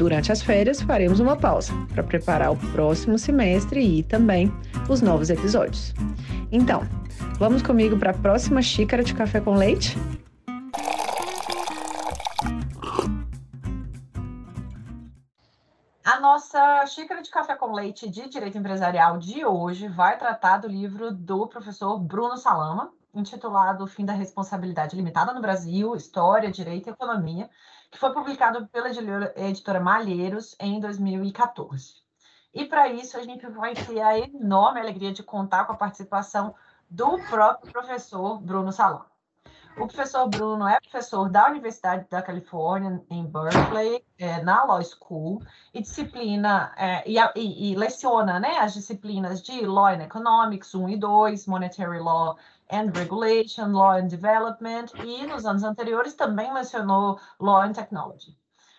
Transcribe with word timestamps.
Durante 0.00 0.32
as 0.32 0.40
férias, 0.40 0.80
faremos 0.80 1.20
uma 1.20 1.36
pausa 1.36 1.74
para 1.92 2.02
preparar 2.02 2.50
o 2.50 2.56
próximo 2.72 3.18
semestre 3.18 3.98
e 3.98 4.02
também 4.02 4.50
os 4.88 5.02
novos 5.02 5.28
episódios. 5.28 5.92
Então, 6.50 6.88
vamos 7.38 7.60
comigo 7.60 7.98
para 7.98 8.12
a 8.12 8.14
próxima 8.14 8.62
xícara 8.62 9.04
de 9.04 9.12
café 9.12 9.42
com 9.42 9.54
leite? 9.54 9.98
A 16.02 16.18
nossa 16.18 16.86
xícara 16.86 17.20
de 17.20 17.28
café 17.30 17.54
com 17.54 17.70
leite 17.70 18.08
de 18.08 18.26
direito 18.26 18.56
empresarial 18.56 19.18
de 19.18 19.44
hoje 19.44 19.86
vai 19.86 20.16
tratar 20.16 20.56
do 20.56 20.66
livro 20.66 21.12
do 21.12 21.46
professor 21.46 21.98
Bruno 21.98 22.38
Salama, 22.38 22.90
intitulado 23.12 23.86
Fim 23.86 24.06
da 24.06 24.14
Responsabilidade 24.14 24.96
Limitada 24.96 25.34
no 25.34 25.42
Brasil, 25.42 25.94
História, 25.94 26.50
Direito 26.50 26.88
e 26.88 26.92
Economia, 26.92 27.50
que 27.90 27.98
foi 27.98 28.12
publicado 28.12 28.66
pela 28.68 28.88
editora 29.36 29.80
Malheiros 29.80 30.56
em 30.60 30.80
2014. 30.80 31.94
E 32.52 32.64
para 32.64 32.88
isso 32.88 33.16
a 33.16 33.22
gente 33.22 33.46
vai 33.48 33.74
ter 33.74 34.00
a 34.00 34.18
enorme 34.18 34.80
alegria 34.80 35.12
de 35.12 35.22
contar 35.22 35.64
com 35.64 35.72
a 35.72 35.76
participação 35.76 36.54
do 36.88 37.18
próprio 37.28 37.72
professor 37.72 38.40
Bruno 38.40 38.72
Salom. 38.72 39.04
O 39.76 39.86
professor 39.86 40.28
Bruno 40.28 40.66
é 40.66 40.78
professor 40.80 41.30
da 41.30 41.48
Universidade 41.48 42.06
da 42.10 42.20
Califórnia, 42.20 43.00
em 43.08 43.24
Berkeley, 43.24 44.04
é, 44.18 44.42
na 44.42 44.64
Law 44.64 44.82
School, 44.82 45.40
e 45.72 45.80
disciplina 45.80 46.72
é, 46.76 47.08
e, 47.08 47.16
e, 47.36 47.72
e, 47.72 47.76
leciona 47.76 48.40
né, 48.40 48.58
as 48.58 48.74
disciplinas 48.74 49.40
de 49.40 49.64
Law 49.64 49.86
and 49.86 50.02
Economics 50.02 50.74
1 50.74 50.88
e 50.90 50.96
2, 50.96 51.46
Monetary 51.46 52.00
Law 52.00 52.36
and 52.70 52.92
Regulation, 52.94 53.72
Law 53.72 53.92
and 53.92 54.08
Development, 54.08 54.86
e 55.04 55.26
nos 55.26 55.44
anos 55.44 55.62
anteriores 55.62 56.14
também 56.14 56.52
lecionou 56.52 57.18
Law 57.38 57.62
and 57.62 57.72
Technology. 57.72 58.36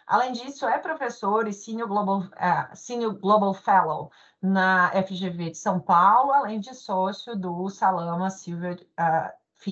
Além 0.08 0.34
disso, 0.34 0.66
é 0.66 0.78
professor 0.78 1.48
e 1.48 1.54
Senior 1.54 1.88
Global, 1.88 2.20
uh, 2.20 2.76
Senior 2.76 3.14
Global 3.20 3.54
Fellow 3.54 4.12
na 4.42 4.92
FGV 4.92 5.52
de 5.52 5.58
São 5.58 5.80
Paulo, 5.80 6.34
além 6.34 6.60
de 6.60 6.74
sócio 6.76 7.36
do 7.36 7.70
Salama 7.70 8.30
Silver 8.30 8.86
uh, 9.00 9.72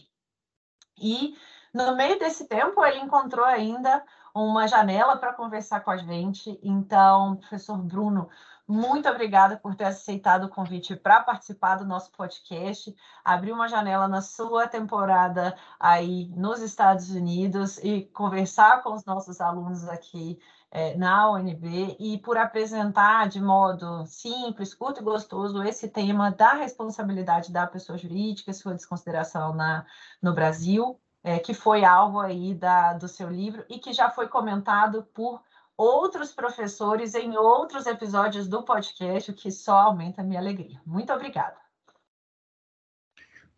E 0.97 1.35
no 1.73 1.95
meio 1.95 2.17
desse 2.17 2.47
tempo, 2.47 2.83
ele 2.83 2.99
encontrou 2.99 3.45
ainda 3.45 4.03
uma 4.33 4.67
janela 4.67 5.17
para 5.17 5.33
conversar 5.33 5.81
com 5.81 5.91
a 5.91 5.97
gente. 5.97 6.59
Então, 6.63 7.35
professor 7.35 7.77
Bruno, 7.77 8.29
muito 8.69 9.09
obrigada 9.09 9.57
por 9.57 9.73
ter 9.73 9.85
aceitado 9.85 10.43
o 10.43 10.49
convite 10.49 10.95
para 10.95 11.23
participar 11.23 11.77
do 11.77 11.85
nosso 11.85 12.11
podcast, 12.11 12.95
abrir 13.25 13.51
uma 13.51 13.67
janela 13.67 14.07
na 14.07 14.21
sua 14.21 14.67
temporada 14.67 15.57
aí 15.79 16.31
nos 16.35 16.61
Estados 16.61 17.09
Unidos 17.09 17.79
e 17.79 18.03
conversar 18.13 18.83
com 18.83 18.93
os 18.93 19.03
nossos 19.05 19.41
alunos 19.41 19.89
aqui 19.89 20.39
é, 20.69 20.95
na 20.95 21.31
UNB 21.31 21.97
e 21.99 22.19
por 22.19 22.37
apresentar 22.37 23.27
de 23.27 23.41
modo 23.41 24.05
simples, 24.05 24.75
curto 24.75 25.01
e 25.01 25.03
gostoso 25.03 25.63
esse 25.63 25.87
tema 25.87 26.29
da 26.29 26.53
responsabilidade 26.53 27.51
da 27.51 27.65
pessoa 27.65 27.97
jurídica, 27.97 28.53
sua 28.53 28.75
desconsideração 28.75 29.51
na, 29.51 29.83
no 30.21 30.31
Brasil, 30.31 30.99
é, 31.23 31.39
que 31.39 31.55
foi 31.55 31.83
alvo 31.83 32.19
aí 32.19 32.53
da, 32.53 32.93
do 32.93 33.07
seu 33.07 33.29
livro 33.31 33.65
e 33.67 33.79
que 33.79 33.93
já 33.93 34.11
foi 34.11 34.27
comentado 34.27 35.01
por 35.11 35.41
outros 35.79 36.33
professores 36.33 37.15
em 37.15 37.37
outros 37.37 37.85
episódios 37.85 38.49
do 38.49 38.63
podcast, 38.63 39.31
o 39.31 39.33
que 39.33 39.49
só 39.49 39.77
aumenta 39.77 40.21
a 40.21 40.25
minha 40.25 40.37
alegria. 40.37 40.81
Muito 40.85 41.13
obrigada. 41.13 41.55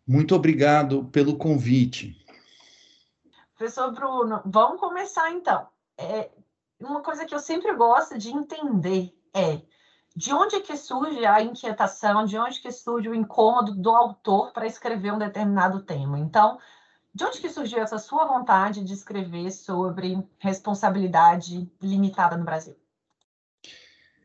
Muito 0.06 0.32
obrigado 0.32 1.06
pelo 1.06 1.36
convite. 1.36 2.16
Professor 3.58 3.90
Bruno, 3.90 4.40
vamos 4.44 4.78
começar 4.78 5.32
então. 5.32 5.66
É, 5.98 6.30
uma 6.78 7.02
coisa 7.02 7.24
que 7.24 7.34
eu 7.34 7.40
sempre 7.40 7.74
gosto 7.74 8.16
de 8.16 8.30
entender 8.30 9.12
é 9.34 9.60
de 10.14 10.32
onde 10.32 10.54
é 10.54 10.60
que 10.60 10.76
surge 10.76 11.26
a 11.26 11.42
inquietação, 11.42 12.24
de 12.24 12.38
onde 12.38 12.60
que 12.60 12.70
surge 12.70 13.08
o 13.08 13.14
incômodo 13.16 13.74
do 13.74 13.90
autor 13.90 14.52
para 14.52 14.66
escrever 14.66 15.12
um 15.12 15.18
determinado 15.18 15.82
tema. 15.82 16.20
Então, 16.20 16.56
de 17.14 17.24
onde 17.24 17.40
que 17.40 17.48
surgiu 17.50 17.78
essa 17.80 17.98
sua 17.98 18.24
vontade 18.24 18.82
de 18.82 18.94
escrever 18.94 19.50
sobre 19.50 20.18
responsabilidade 20.38 21.70
limitada 21.80 22.36
no 22.36 22.44
Brasil? 22.44 22.74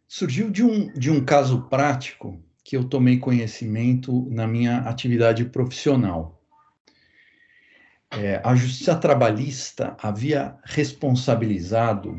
Surgiu 0.07 0.49
de 0.49 0.63
um, 0.63 0.91
de 0.93 1.11
um 1.11 1.23
caso 1.23 1.63
prático 1.63 2.41
que 2.63 2.77
eu 2.77 2.87
tomei 2.87 3.19
conhecimento 3.19 4.25
na 4.29 4.47
minha 4.47 4.79
atividade 4.79 5.43
profissional. 5.45 6.41
É, 8.11 8.41
a 8.43 8.55
Justiça 8.55 8.95
Trabalhista 8.95 9.97
havia 10.01 10.57
responsabilizado 10.63 12.17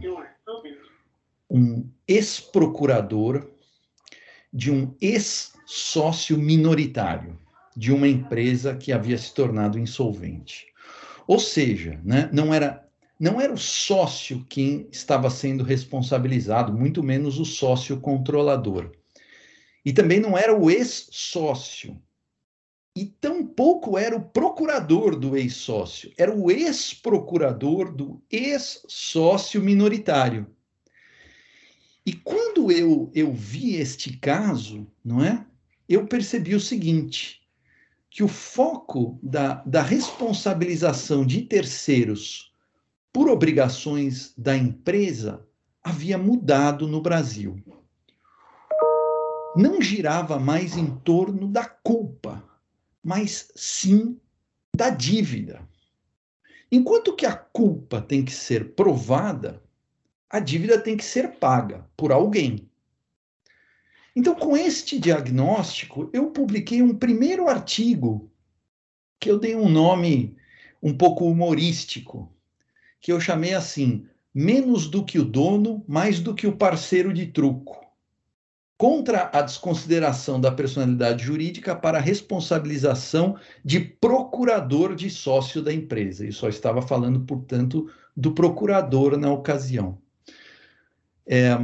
um 1.51 1.89
ex-procurador 2.07 3.51
de 4.53 4.71
um 4.71 4.95
ex-sócio 5.01 6.37
minoritário 6.37 7.39
de 7.79 7.93
uma 7.93 8.09
empresa 8.09 8.75
que 8.75 8.91
havia 8.91 9.17
se 9.17 9.33
tornado 9.33 9.79
insolvente. 9.79 10.67
Ou 11.29 11.39
seja, 11.39 12.01
né, 12.05 12.29
não 12.33 12.53
era 12.53 12.85
não 13.21 13.41
era 13.41 13.53
o 13.53 13.59
sócio 13.59 14.45
quem 14.49 14.89
estava 14.93 15.29
sendo 15.29 15.65
responsabilizado, 15.65 16.73
muito 16.73 17.03
menos 17.03 17.39
o 17.41 17.45
sócio 17.45 18.01
controlador. 18.01 18.93
E 19.85 19.93
também 19.93 20.21
não 20.21 20.39
era 20.39 20.57
o 20.57 20.71
ex-sócio. 20.71 22.01
E 22.95 23.07
tampouco 23.07 23.99
era 23.99 24.17
o 24.17 24.25
procurador 24.25 25.17
do 25.17 25.37
ex-sócio, 25.37 26.13
era 26.17 26.35
o 26.35 26.51
ex-procurador 26.51 27.93
do 27.93 28.23
ex-sócio 28.31 29.61
minoritário. 29.61 30.47
E 32.07 32.13
quando 32.13 32.73
eu, 32.73 33.11
eu 33.15 33.33
vi 33.33 33.77
este 33.77 34.17
caso, 34.17 34.87
não 35.05 35.25
é? 35.25 35.45
Eu 35.89 36.07
percebi 36.07 36.55
o 36.55 36.61
seguinte: 36.61 37.39
que 38.19 38.25
o 38.25 38.27
foco 38.27 39.17
da, 39.23 39.63
da 39.65 39.81
responsabilização 39.81 41.25
de 41.25 41.43
terceiros 41.43 42.53
por 43.13 43.31
obrigações 43.31 44.35
da 44.37 44.57
empresa 44.57 45.47
havia 45.85 46.19
mudado 46.19 46.89
no 46.89 47.01
Brasil. 47.01 47.63
Não 49.55 49.81
girava 49.81 50.37
mais 50.37 50.77
em 50.77 50.97
torno 50.97 51.47
da 51.47 51.65
culpa, 51.65 52.43
mas 53.05 53.53
sim 53.55 54.19
da 54.75 54.91
dívida. 54.91 55.63
Enquanto 56.73 57.15
que 57.15 57.25
a 57.25 57.37
culpa 57.37 58.03
tem 58.03 58.25
que 58.25 58.33
ser 58.33 58.75
provada, 58.75 59.63
a 60.29 60.41
dívida 60.41 60.81
tem 60.81 60.97
que 60.97 61.05
ser 61.05 61.37
paga 61.37 61.89
por 61.97 62.11
alguém. 62.11 62.69
Então, 64.19 64.35
com 64.35 64.57
este 64.57 64.99
diagnóstico, 64.99 66.11
eu 66.13 66.33
publiquei 66.33 66.83
um 66.83 66.93
primeiro 66.93 67.47
artigo 67.47 68.29
que 69.21 69.31
eu 69.31 69.39
dei 69.39 69.55
um 69.55 69.69
nome 69.69 70.37
um 70.83 70.93
pouco 70.93 71.25
humorístico, 71.25 72.29
que 73.01 73.13
eu 73.13 73.21
chamei 73.21 73.55
assim: 73.55 74.09
menos 74.35 74.89
do 74.89 75.05
que 75.05 75.21
o 75.21 75.25
dono, 75.25 75.85
mais 75.87 76.19
do 76.19 76.35
que 76.35 76.49
o 76.49 76.57
parceiro 76.57 77.13
de 77.15 77.27
truco. 77.27 77.81
Contra 78.77 79.31
a 79.33 79.41
desconsideração 79.41 80.41
da 80.41 80.51
personalidade 80.51 81.23
jurídica 81.23 81.77
para 81.77 81.99
a 81.99 82.01
responsabilização 82.01 83.39
de 83.65 83.79
procurador 83.79 84.97
de 84.97 85.11
sócio 85.11 85.63
da 85.63 85.73
empresa. 85.73 86.27
E 86.27 86.33
só 86.33 86.49
estava 86.49 86.83
falando, 86.83 87.21
portanto, 87.21 87.89
do 88.17 88.33
procurador 88.33 89.17
na 89.17 89.31
ocasião. 89.31 89.97
É, 91.25 91.57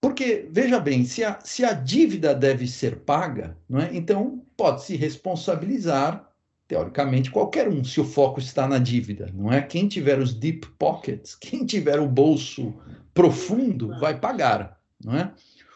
porque, 0.00 0.48
veja 0.50 0.80
bem, 0.80 1.04
se 1.04 1.22
a, 1.22 1.38
se 1.44 1.62
a 1.62 1.72
dívida 1.72 2.34
deve 2.34 2.66
ser 2.66 3.00
paga, 3.00 3.56
não 3.68 3.80
é? 3.80 3.90
então 3.92 4.42
pode-se 4.56 4.96
responsabilizar, 4.96 6.26
teoricamente, 6.66 7.30
qualquer 7.30 7.68
um, 7.68 7.84
se 7.84 8.00
o 8.00 8.04
foco 8.04 8.40
está 8.40 8.66
na 8.66 8.78
dívida, 8.78 9.30
não 9.34 9.52
é? 9.52 9.60
Quem 9.60 9.88
tiver 9.88 10.18
os 10.18 10.32
deep 10.32 10.66
pockets, 10.78 11.34
quem 11.40 11.66
tiver 11.66 12.00
o 12.00 12.08
bolso 12.08 12.72
profundo, 13.12 13.98
vai 13.98 14.18
pagar, 14.18 14.80
não 15.04 15.14
é? 15.14 15.32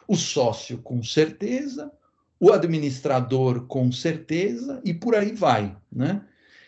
O 0.09 0.17
sócio, 0.17 0.79
com 0.79 1.03
certeza, 1.03 1.93
o 2.41 2.51
administrador, 2.51 3.67
com 3.67 3.93
certeza, 3.93 4.81
e 4.85 4.95
por 4.95 5.15
aí 5.15 5.33
vai, 5.33 5.77
né? 5.93 6.23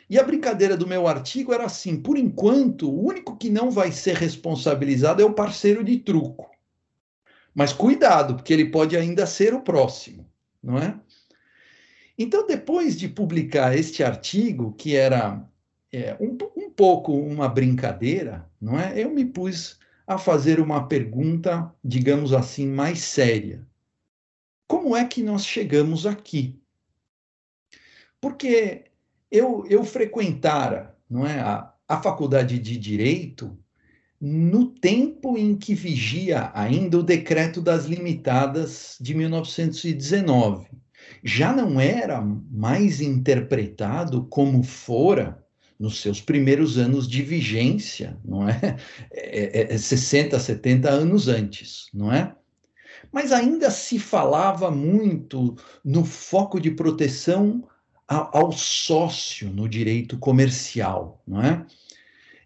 E 0.09 0.19
a 0.19 0.23
brincadeira 0.23 0.76
do 0.76 0.87
meu 0.87 1.09
artigo 1.09 1.52
era 1.52 1.64
assim: 1.64 1.97
por 1.97 2.17
enquanto, 2.17 2.88
o 2.88 3.06
único 3.06 3.37
que 3.37 3.50
não 3.50 3.70
vai 3.70 3.91
ser 3.91 4.14
responsabilizado 4.14 5.20
é 5.20 5.25
o 5.25 5.35
parceiro 5.35 5.82
de 5.82 5.99
truco. 5.99 6.56
Mas 7.56 7.73
cuidado, 7.73 8.35
porque 8.35 8.53
ele 8.53 8.67
pode 8.67 8.99
ainda 8.99 9.25
ser 9.26 9.55
o 9.55 9.62
próximo, 9.62 10.31
não 10.62 10.76
é? 10.76 11.00
Então, 12.19 12.47
depois 12.47 12.99
de 12.99 13.08
publicar 13.08 13.75
este 13.75 14.05
artigo, 14.05 14.75
que 14.75 14.94
era 14.94 15.43
é, 15.91 16.14
um, 16.20 16.37
um 16.55 16.70
pouco 16.70 17.12
uma 17.12 17.49
brincadeira, 17.49 18.47
não 18.61 18.79
é? 18.79 19.03
Eu 19.03 19.08
me 19.08 19.25
pus 19.25 19.81
a 20.06 20.19
fazer 20.19 20.61
uma 20.61 20.87
pergunta, 20.87 21.75
digamos 21.82 22.35
assim, 22.35 22.67
mais 22.67 22.99
séria. 22.99 23.67
Como 24.69 24.94
é 24.94 25.06
que 25.06 25.23
nós 25.23 25.47
chegamos 25.47 26.05
aqui? 26.05 26.61
Porque 28.20 28.85
eu, 29.31 29.64
eu 29.67 29.82
frequentara 29.82 30.94
não 31.09 31.26
é, 31.26 31.41
a, 31.41 31.73
a 31.88 32.02
faculdade 32.02 32.59
de 32.59 32.76
Direito 32.76 33.59
no 34.28 34.67
tempo 34.67 35.38
em 35.38 35.55
que 35.55 35.73
vigia 35.73 36.50
ainda 36.52 36.99
o 36.99 37.02
decreto 37.02 37.62
das 37.62 37.84
limitadas 37.84 38.96
de 39.00 39.14
1919. 39.14 40.67
Já 41.23 41.52
não 41.52 41.81
era 41.81 42.20
mais 42.50 43.00
interpretado 43.00 44.25
como 44.25 44.64
fora 44.64 45.40
nos 45.78 46.00
seus 46.00 46.20
primeiros 46.20 46.76
anos 46.76 47.06
de 47.06 47.23
vigência, 47.23 48.19
não 48.25 48.49
é? 48.49 48.76
é, 49.12 49.73
é 49.73 49.78
60, 49.78 50.34
é 50.34 50.38
70 50.40 50.90
anos 50.90 51.28
antes, 51.28 51.87
não 51.94 52.12
é? 52.12 52.34
Mas 53.12 53.31
ainda 53.31 53.70
se 53.70 53.96
falava 53.96 54.73
muito 54.73 55.55
no 55.84 56.05
foco 56.05 56.58
de 56.58 56.73
proteção 56.73 57.62
ao 58.08 58.50
sócio 58.50 59.50
no 59.50 59.69
direito 59.69 60.19
comercial, 60.19 61.23
não 61.25 61.40
é? 61.40 61.64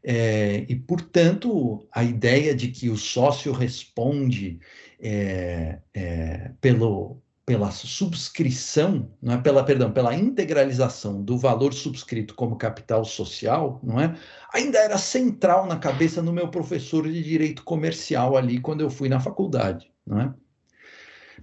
É, 0.02 0.64
e, 0.68 0.76
portanto, 0.76 1.86
a 1.92 2.02
ideia 2.02 2.54
de 2.54 2.68
que 2.68 2.88
o 2.88 2.96
sócio 2.96 3.52
responde 3.52 4.58
é, 4.98 5.78
é, 5.94 6.50
pelo, 6.60 7.20
pela 7.44 7.70
subscrição, 7.70 9.10
não 9.20 9.34
é 9.34 9.38
pela, 9.38 9.64
perdão, 9.64 9.90
pela 9.90 10.14
integralização 10.14 11.22
do 11.22 11.36
valor 11.36 11.74
subscrito 11.74 12.34
como 12.34 12.56
capital 12.56 13.04
social, 13.04 13.80
não 13.82 14.00
é? 14.00 14.16
Ainda 14.54 14.78
era 14.78 14.96
central 14.96 15.66
na 15.66 15.76
cabeça 15.76 16.22
do 16.22 16.32
meu 16.32 16.48
professor 16.48 17.08
de 17.08 17.22
direito 17.22 17.64
comercial 17.64 18.36
ali 18.36 18.60
quando 18.60 18.82
eu 18.82 18.90
fui 18.90 19.08
na 19.08 19.20
faculdade, 19.20 19.90
não 20.06 20.20
é? 20.20 20.34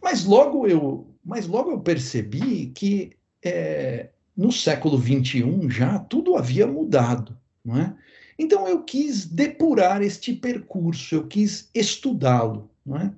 Mas 0.01 0.23
logo 0.25 0.67
eu, 0.67 1.13
mas 1.25 1.45
logo 1.45 1.71
eu 1.71 1.79
percebi 1.79 2.67
que 2.67 3.11
é, 3.43 4.09
no 4.35 4.51
século 4.51 4.97
XXI 4.97 5.67
já 5.69 5.99
tudo 5.99 6.35
havia 6.35 6.65
mudado, 6.65 7.37
não 7.65 7.77
é? 7.77 7.95
Então 8.37 8.67
eu 8.67 8.83
quis 8.83 9.25
depurar 9.25 10.01
este 10.01 10.33
percurso, 10.33 11.15
eu 11.15 11.27
quis 11.27 11.69
estudá-lo, 11.73 12.69
não 12.85 12.97
é? 12.97 13.13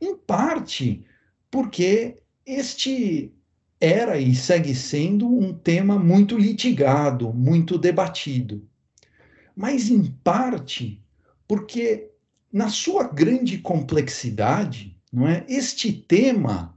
Em 0.00 0.16
parte 0.16 1.04
porque 1.50 2.18
este 2.44 3.32
era 3.80 4.18
e 4.18 4.34
segue 4.34 4.74
sendo 4.74 5.26
um 5.26 5.52
tema 5.52 5.98
muito 5.98 6.36
litigado, 6.36 7.32
muito 7.32 7.78
debatido. 7.78 8.66
Mas 9.56 9.88
em 9.88 10.04
parte 10.22 11.00
porque 11.46 12.10
na 12.52 12.68
sua 12.68 13.04
grande 13.04 13.58
complexidade, 13.58 14.96
não 15.12 15.26
é? 15.26 15.44
Este 15.48 15.92
tema 15.92 16.73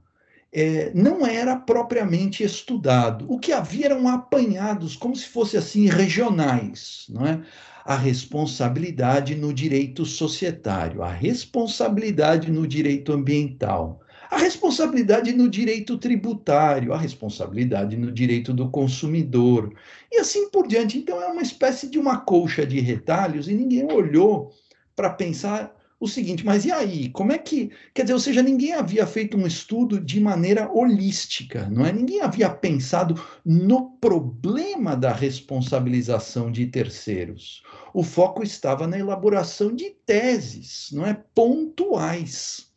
é, 0.52 0.90
não 0.94 1.26
era 1.26 1.56
propriamente 1.56 2.42
estudado. 2.42 3.26
O 3.28 3.38
que 3.38 3.52
havia 3.52 3.86
eram 3.86 4.08
apanhados, 4.08 4.96
como 4.96 5.14
se 5.14 5.26
fosse 5.28 5.56
assim, 5.56 5.86
regionais, 5.86 7.06
não 7.08 7.26
é? 7.26 7.40
A 7.84 7.96
responsabilidade 7.96 9.34
no 9.34 9.52
direito 9.52 10.04
societário, 10.04 11.02
a 11.02 11.10
responsabilidade 11.10 12.50
no 12.50 12.66
direito 12.66 13.12
ambiental, 13.12 14.00
a 14.30 14.36
responsabilidade 14.36 15.32
no 15.32 15.48
direito 15.48 15.96
tributário, 15.96 16.92
a 16.92 16.98
responsabilidade 16.98 17.96
no 17.96 18.12
direito 18.12 18.52
do 18.52 18.68
consumidor, 18.70 19.72
e 20.12 20.18
assim 20.18 20.50
por 20.50 20.66
diante. 20.66 20.98
Então, 20.98 21.22
é 21.22 21.28
uma 21.28 21.40
espécie 21.40 21.88
de 21.88 21.98
uma 21.98 22.18
colcha 22.18 22.66
de 22.66 22.78
retalhos, 22.78 23.48
e 23.48 23.54
ninguém 23.54 23.90
olhou 23.90 24.52
para 24.94 25.08
pensar 25.08 25.74
o 26.00 26.06
seguinte, 26.06 26.46
mas 26.46 26.64
e 26.64 26.70
aí? 26.70 27.08
Como 27.10 27.32
é 27.32 27.38
que. 27.38 27.72
Quer 27.92 28.02
dizer, 28.02 28.14
ou 28.14 28.20
seja, 28.20 28.40
ninguém 28.40 28.72
havia 28.72 29.04
feito 29.06 29.36
um 29.36 29.46
estudo 29.46 30.00
de 30.00 30.20
maneira 30.20 30.70
holística, 30.72 31.68
não 31.68 31.84
é? 31.84 31.92
Ninguém 31.92 32.20
havia 32.20 32.48
pensado 32.48 33.20
no 33.44 33.90
problema 34.00 34.96
da 34.96 35.12
responsabilização 35.12 36.52
de 36.52 36.66
terceiros. 36.66 37.62
O 37.92 38.04
foco 38.04 38.44
estava 38.44 38.86
na 38.86 38.98
elaboração 38.98 39.74
de 39.74 39.90
teses, 40.06 40.90
não 40.92 41.04
é? 41.04 41.14
Pontuais. 41.34 42.68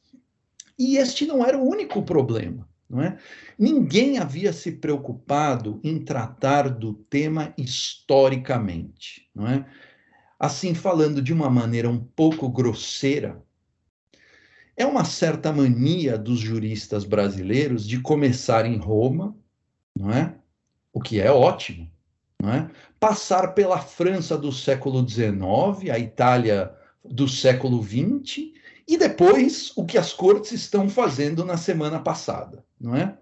E 0.77 0.97
este 0.97 1.27
não 1.27 1.45
era 1.45 1.59
o 1.59 1.69
único 1.69 2.01
problema. 2.01 2.67
Não 2.89 3.01
é? 3.01 3.17
Ninguém 3.57 4.17
havia 4.17 4.51
se 4.51 4.69
preocupado 4.73 5.79
em 5.81 6.03
tratar 6.03 6.69
do 6.69 6.93
tema 6.93 7.53
historicamente. 7.57 9.29
Não 9.33 9.47
é? 9.47 9.65
Assim 10.41 10.73
falando 10.73 11.21
de 11.21 11.31
uma 11.31 11.51
maneira 11.51 11.87
um 11.87 11.99
pouco 11.99 12.49
grosseira, 12.49 13.39
é 14.75 14.83
uma 14.83 15.05
certa 15.05 15.53
mania 15.53 16.17
dos 16.17 16.39
juristas 16.39 17.03
brasileiros 17.03 17.87
de 17.87 17.99
começar 17.99 18.65
em 18.65 18.75
Roma, 18.75 19.37
não 19.95 20.09
é? 20.11 20.33
O 20.91 20.99
que 20.99 21.21
é 21.21 21.31
ótimo, 21.31 21.87
não 22.41 22.51
é? 22.51 22.71
Passar 22.99 23.53
pela 23.53 23.77
França 23.77 24.35
do 24.35 24.51
século 24.51 25.07
XIX, 25.07 25.91
a 25.93 25.99
Itália 25.99 26.75
do 27.05 27.27
século 27.27 27.83
XX 27.83 28.51
e 28.87 28.97
depois 28.97 29.71
o 29.75 29.85
que 29.85 29.95
as 29.95 30.11
cortes 30.11 30.53
estão 30.53 30.89
fazendo 30.89 31.45
na 31.45 31.55
semana 31.55 31.99
passada, 31.99 32.65
não 32.79 32.95
é? 32.95 33.15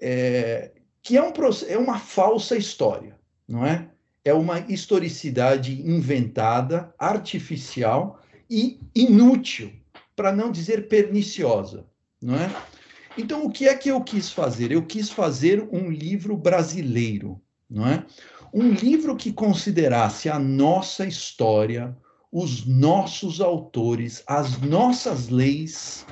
é 0.00 0.72
que 1.00 1.16
é, 1.16 1.22
um, 1.22 1.32
é 1.68 1.78
uma 1.78 2.00
falsa 2.00 2.56
história, 2.56 3.16
não 3.46 3.64
é? 3.64 3.88
É 4.26 4.34
uma 4.34 4.58
historicidade 4.68 5.80
inventada, 5.88 6.92
artificial 6.98 8.20
e 8.50 8.80
inútil, 8.92 9.72
para 10.16 10.32
não 10.32 10.50
dizer 10.50 10.88
perniciosa, 10.88 11.86
não 12.20 12.34
é? 12.34 12.50
Então, 13.16 13.46
o 13.46 13.50
que 13.52 13.68
é 13.68 13.74
que 13.76 13.88
eu 13.88 14.00
quis 14.00 14.32
fazer? 14.32 14.72
Eu 14.72 14.84
quis 14.84 15.10
fazer 15.10 15.68
um 15.72 15.88
livro 15.88 16.36
brasileiro, 16.36 17.40
não 17.70 17.86
é? 17.86 18.04
Um 18.52 18.70
livro 18.70 19.14
que 19.14 19.32
considerasse 19.32 20.28
a 20.28 20.40
nossa 20.40 21.06
história, 21.06 21.96
os 22.32 22.66
nossos 22.66 23.40
autores, 23.40 24.24
as 24.26 24.58
nossas 24.58 25.28
leis, 25.28 26.04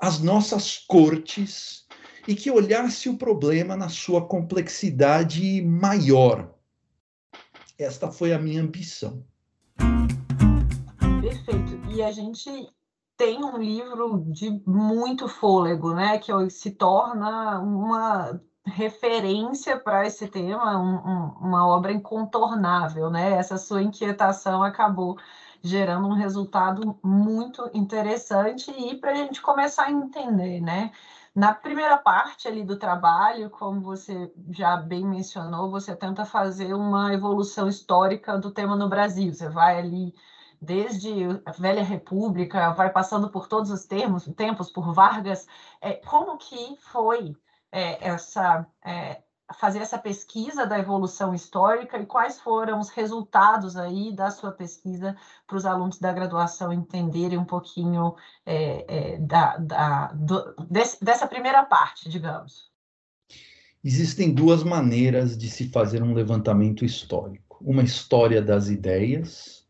as 0.00 0.20
nossas 0.20 0.78
cortes, 0.86 1.86
e 2.28 2.36
que 2.36 2.52
olhasse 2.52 3.08
o 3.08 3.18
problema 3.18 3.74
na 3.74 3.88
sua 3.88 4.24
complexidade 4.24 5.60
maior, 5.62 6.54
esta 7.78 8.10
foi 8.10 8.32
a 8.32 8.38
minha 8.38 8.62
ambição. 8.62 9.24
Perfeito. 11.20 11.90
E 11.90 12.02
a 12.02 12.10
gente 12.10 12.50
tem 13.16 13.44
um 13.44 13.56
livro 13.56 14.24
de 14.28 14.50
muito 14.66 15.28
fôlego, 15.28 15.94
né? 15.94 16.18
Que 16.18 16.32
se 16.50 16.70
torna 16.70 17.60
uma 17.60 18.40
referência 18.64 19.78
para 19.78 20.06
esse 20.06 20.28
tema, 20.28 20.78
um, 20.78 20.96
um, 20.96 21.48
uma 21.48 21.66
obra 21.66 21.92
incontornável, 21.92 23.10
né? 23.10 23.32
Essa 23.32 23.56
sua 23.56 23.82
inquietação 23.82 24.62
acabou 24.62 25.16
gerando 25.62 26.06
um 26.06 26.14
resultado 26.14 26.98
muito 27.02 27.68
interessante 27.74 28.70
e 28.70 28.96
para 28.96 29.12
a 29.12 29.14
gente 29.14 29.42
começar 29.42 29.84
a 29.84 29.90
entender, 29.90 30.60
né? 30.60 30.92
Na 31.34 31.54
primeira 31.54 31.96
parte 31.96 32.48
ali 32.48 32.64
do 32.64 32.78
trabalho, 32.78 33.50
como 33.50 33.80
você 33.80 34.32
já 34.50 34.76
bem 34.76 35.06
mencionou, 35.06 35.70
você 35.70 35.94
tenta 35.94 36.24
fazer 36.24 36.74
uma 36.74 37.12
evolução 37.14 37.68
histórica 37.68 38.38
do 38.38 38.50
tema 38.50 38.74
no 38.74 38.88
Brasil. 38.88 39.32
Você 39.32 39.48
vai 39.48 39.78
ali 39.78 40.14
desde 40.60 41.12
a 41.44 41.52
velha 41.52 41.82
República, 41.84 42.72
vai 42.72 42.90
passando 42.90 43.30
por 43.30 43.46
todos 43.46 43.70
os 43.70 43.84
termos, 43.84 44.24
tempos, 44.36 44.70
por 44.70 44.92
Vargas. 44.92 45.46
É, 45.80 45.94
como 45.94 46.36
que 46.38 46.76
foi 46.78 47.36
é, 47.70 48.08
essa 48.08 48.66
é, 48.84 49.22
fazer 49.54 49.78
essa 49.78 49.98
pesquisa 49.98 50.66
da 50.66 50.78
evolução 50.78 51.34
histórica 51.34 51.98
e 51.98 52.06
quais 52.06 52.38
foram 52.38 52.80
os 52.80 52.90
resultados 52.90 53.76
aí 53.76 54.12
da 54.12 54.30
sua 54.30 54.52
pesquisa 54.52 55.16
para 55.46 55.56
os 55.56 55.64
alunos 55.64 55.98
da 55.98 56.12
graduação 56.12 56.72
entenderem 56.72 57.38
um 57.38 57.44
pouquinho 57.44 58.14
é, 58.44 58.84
é, 58.88 59.18
da, 59.18 59.56
da, 59.56 60.06
do, 60.12 60.54
desse, 60.68 61.02
dessa 61.02 61.26
primeira 61.26 61.64
parte, 61.64 62.08
digamos? 62.08 62.68
Existem 63.82 64.32
duas 64.32 64.62
maneiras 64.62 65.36
de 65.38 65.48
se 65.48 65.68
fazer 65.68 66.02
um 66.02 66.12
levantamento 66.12 66.84
histórico: 66.84 67.58
uma 67.60 67.82
história 67.82 68.42
das 68.42 68.68
ideias 68.68 69.66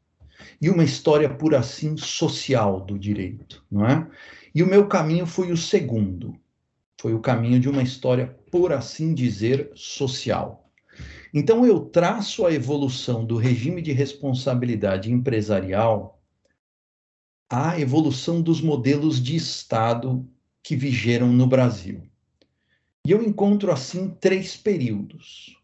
e 0.61 0.71
uma 0.71 0.85
história, 0.85 1.29
por 1.29 1.55
assim, 1.55 1.97
social 1.97 2.81
do 2.81 2.99
direito, 2.99 3.65
não 3.71 3.87
é? 3.87 4.09
E 4.55 4.63
o 4.63 4.67
meu 4.67 4.89
caminho 4.89 5.27
foi 5.27 5.53
o 5.53 5.57
segundo, 5.57 6.37
foi 7.01 7.15
o 7.15 7.21
caminho 7.21 7.61
de 7.61 7.69
uma 7.69 7.83
história, 7.83 8.38
por 8.51 8.73
assim 8.73 9.15
dizer, 9.15 9.71
social. 9.75 10.71
Então, 11.33 11.67
eu 11.67 11.81
traço 11.81 12.47
a 12.47 12.53
evolução 12.53 13.25
do 13.25 13.37
regime 13.37 13.83
de 13.83 13.93
responsabilidade 13.93 15.13
empresarial 15.13 16.23
à 17.51 17.79
evolução 17.79 18.41
dos 18.43 18.61
modelos 18.61 19.23
de 19.23 19.37
Estado 19.37 20.27
que 20.63 20.77
vigeram 20.77 21.29
no 21.29 21.47
Brasil. 21.47 22.03
E 23.07 23.11
eu 23.11 23.23
encontro, 23.23 23.73
assim, 23.73 24.11
três 24.21 24.57
períodos. 24.57 25.57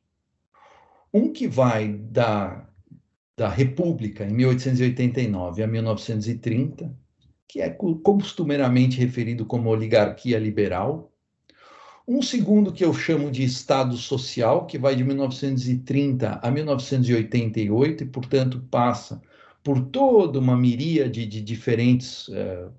Um 1.12 1.32
que 1.32 1.46
vai 1.46 1.92
da, 1.92 2.66
da 3.36 3.48
República, 3.48 4.24
em 4.24 4.32
1889 4.32 5.62
a 5.62 5.66
1930, 5.66 6.96
que 7.46 7.60
é 7.60 7.70
costumeiramente 7.70 8.98
referido 8.98 9.46
como 9.46 9.70
oligarquia 9.70 10.38
liberal, 10.38 11.13
um 12.06 12.20
segundo 12.20 12.72
que 12.72 12.84
eu 12.84 12.92
chamo 12.92 13.30
de 13.30 13.42
Estado 13.42 13.96
Social, 13.96 14.66
que 14.66 14.78
vai 14.78 14.94
de 14.94 15.02
1930 15.02 16.38
a 16.42 16.50
1988 16.50 18.04
e, 18.04 18.06
portanto, 18.06 18.62
passa 18.70 19.22
por 19.62 19.80
toda 19.86 20.38
uma 20.38 20.54
miríade 20.54 21.24
de 21.24 21.40
diferentes, 21.40 22.28
uh, 22.28 22.70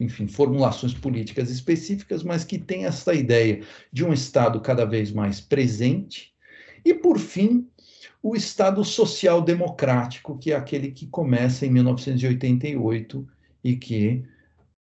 enfim, 0.00 0.26
formulações 0.26 0.92
políticas 0.92 1.48
específicas, 1.48 2.24
mas 2.24 2.42
que 2.42 2.58
tem 2.58 2.84
essa 2.84 3.14
ideia 3.14 3.62
de 3.92 4.04
um 4.04 4.12
Estado 4.12 4.60
cada 4.60 4.84
vez 4.84 5.12
mais 5.12 5.40
presente. 5.40 6.34
E, 6.84 6.92
por 6.92 7.20
fim, 7.20 7.68
o 8.20 8.34
Estado 8.34 8.84
Social 8.84 9.40
Democrático, 9.40 10.36
que 10.36 10.50
é 10.50 10.56
aquele 10.56 10.90
que 10.90 11.06
começa 11.06 11.64
em 11.64 11.70
1988 11.70 13.28
e 13.62 13.76
que, 13.76 14.24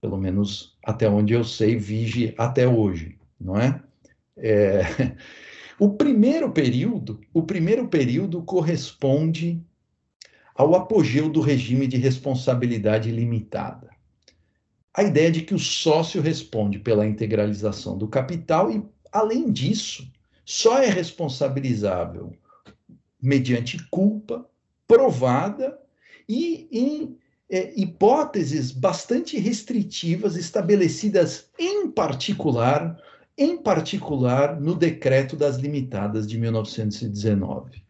pelo 0.00 0.16
menos 0.16 0.78
até 0.82 1.06
onde 1.06 1.34
eu 1.34 1.44
sei, 1.44 1.76
vige 1.76 2.34
até 2.38 2.66
hoje 2.66 3.18
não 3.40 3.56
é? 3.56 3.82
é? 4.36 4.82
O 5.76 5.90
primeiro 5.90 6.52
período, 6.52 7.20
o 7.32 7.42
primeiro 7.42 7.88
período 7.88 8.40
corresponde 8.44 9.60
ao 10.54 10.76
apogeu 10.76 11.28
do 11.28 11.40
regime 11.40 11.88
de 11.88 11.96
responsabilidade 11.96 13.10
limitada. 13.10 13.90
A 14.96 15.02
ideia 15.02 15.32
de 15.32 15.42
que 15.42 15.52
o 15.52 15.58
sócio 15.58 16.22
responde 16.22 16.78
pela 16.78 17.04
integralização 17.04 17.98
do 17.98 18.06
capital 18.06 18.70
e, 18.70 18.84
além 19.10 19.50
disso, 19.50 20.08
só 20.44 20.78
é 20.78 20.88
responsabilizável 20.88 22.32
mediante 23.20 23.78
culpa 23.90 24.48
provada 24.86 25.76
e 26.28 26.68
em 26.70 27.18
é, 27.50 27.72
hipóteses 27.78 28.70
bastante 28.70 29.38
restritivas 29.38 30.36
estabelecidas, 30.36 31.50
em 31.58 31.90
particular, 31.90 32.96
em 33.36 33.56
particular 33.56 34.60
no 34.60 34.74
decreto 34.74 35.36
das 35.36 35.56
limitadas 35.56 36.26
de 36.26 36.38
1919. 36.38 37.82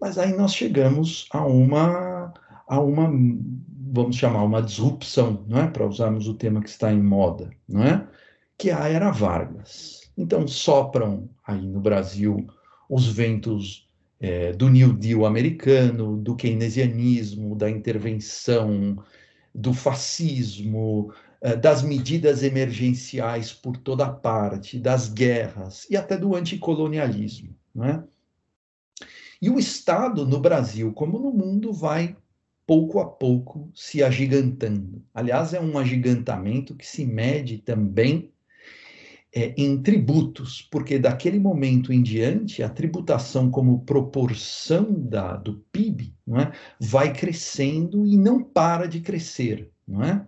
Mas 0.00 0.18
aí 0.18 0.36
nós 0.36 0.54
chegamos 0.54 1.26
a 1.30 1.44
uma 1.46 2.32
a 2.66 2.80
uma 2.80 3.10
vamos 3.94 4.16
chamar 4.16 4.42
uma 4.42 4.62
disrupção, 4.62 5.44
não 5.46 5.60
é? 5.60 5.66
Para 5.66 5.86
usarmos 5.86 6.26
o 6.26 6.34
tema 6.34 6.62
que 6.62 6.68
está 6.68 6.90
em 6.92 7.02
moda, 7.02 7.50
não 7.68 7.82
é? 7.82 8.06
Que 8.56 8.70
é 8.70 8.74
a 8.74 8.88
era 8.88 9.10
Vargas. 9.10 10.10
Então 10.16 10.46
sopram 10.48 11.28
aí 11.46 11.66
no 11.66 11.80
Brasil 11.80 12.46
os 12.88 13.06
ventos 13.06 13.88
é, 14.18 14.52
do 14.52 14.68
New 14.68 14.92
Deal 14.92 15.26
americano, 15.26 16.16
do 16.16 16.34
keynesianismo, 16.34 17.56
da 17.56 17.68
intervenção, 17.68 18.96
do 19.54 19.74
fascismo, 19.74 21.12
das 21.60 21.82
medidas 21.82 22.42
emergenciais 22.42 23.52
por 23.52 23.76
toda 23.76 24.08
parte, 24.08 24.78
das 24.78 25.08
guerras 25.08 25.86
e 25.90 25.96
até 25.96 26.16
do 26.16 26.36
anticolonialismo. 26.36 27.56
Não 27.74 27.84
é? 27.84 28.04
E 29.40 29.50
o 29.50 29.58
Estado, 29.58 30.24
no 30.24 30.38
Brasil 30.38 30.92
como 30.92 31.18
no 31.18 31.32
mundo, 31.32 31.72
vai 31.72 32.16
pouco 32.64 33.00
a 33.00 33.06
pouco 33.06 33.68
se 33.74 34.02
agigantando. 34.02 35.04
Aliás, 35.12 35.52
é 35.52 35.60
um 35.60 35.76
agigantamento 35.76 36.76
que 36.76 36.86
se 36.86 37.04
mede 37.04 37.58
também 37.58 38.32
é, 39.34 39.54
em 39.56 39.82
tributos, 39.82 40.62
porque 40.70 40.98
daquele 40.98 41.40
momento 41.40 41.92
em 41.92 42.02
diante, 42.02 42.62
a 42.62 42.68
tributação 42.68 43.50
como 43.50 43.80
proporção 43.80 44.92
da, 44.92 45.36
do 45.36 45.54
PIB 45.72 46.14
não 46.26 46.38
é, 46.38 46.52
vai 46.78 47.12
crescendo 47.12 48.06
e 48.06 48.16
não 48.16 48.42
para 48.42 48.86
de 48.86 49.00
crescer. 49.00 49.70
Não 49.88 50.04
é? 50.04 50.26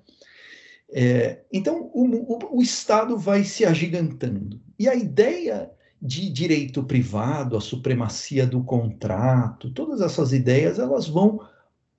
É, 0.97 1.41
então, 1.53 1.91
o, 1.93 2.05
o, 2.05 2.59
o, 2.59 2.63
Estado 2.63 3.19
vai 3.19 3.43
se 3.43 3.65
agigantando. 3.65 4.61
E 4.79 4.89
a 4.89 4.95
ideia 4.95 5.69
de 6.01 6.31
direito 6.31 6.85
privado, 6.85 7.57
a 7.57 7.61
supremacia 7.61 8.47
do 8.47 8.63
contrato, 8.63 9.73
todas 9.73 10.01
essas 10.01 10.33
ideias, 10.33 10.79
elas 10.79 11.09
vão 11.09 11.41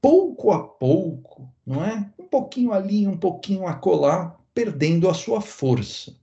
pouco 0.01 0.53
a 0.53 0.65
pouco, 0.65 1.53
não 1.65 1.83
é? 1.83 2.09
Um 2.17 2.23
pouquinho 2.23 2.71
ali, 2.71 3.05
um 3.05 3.17
pouquinho 3.17 3.67
acolá, 3.67 4.37
perdendo 4.53 5.09
a 5.09 5.13
sua 5.13 5.41
força. 5.41 6.15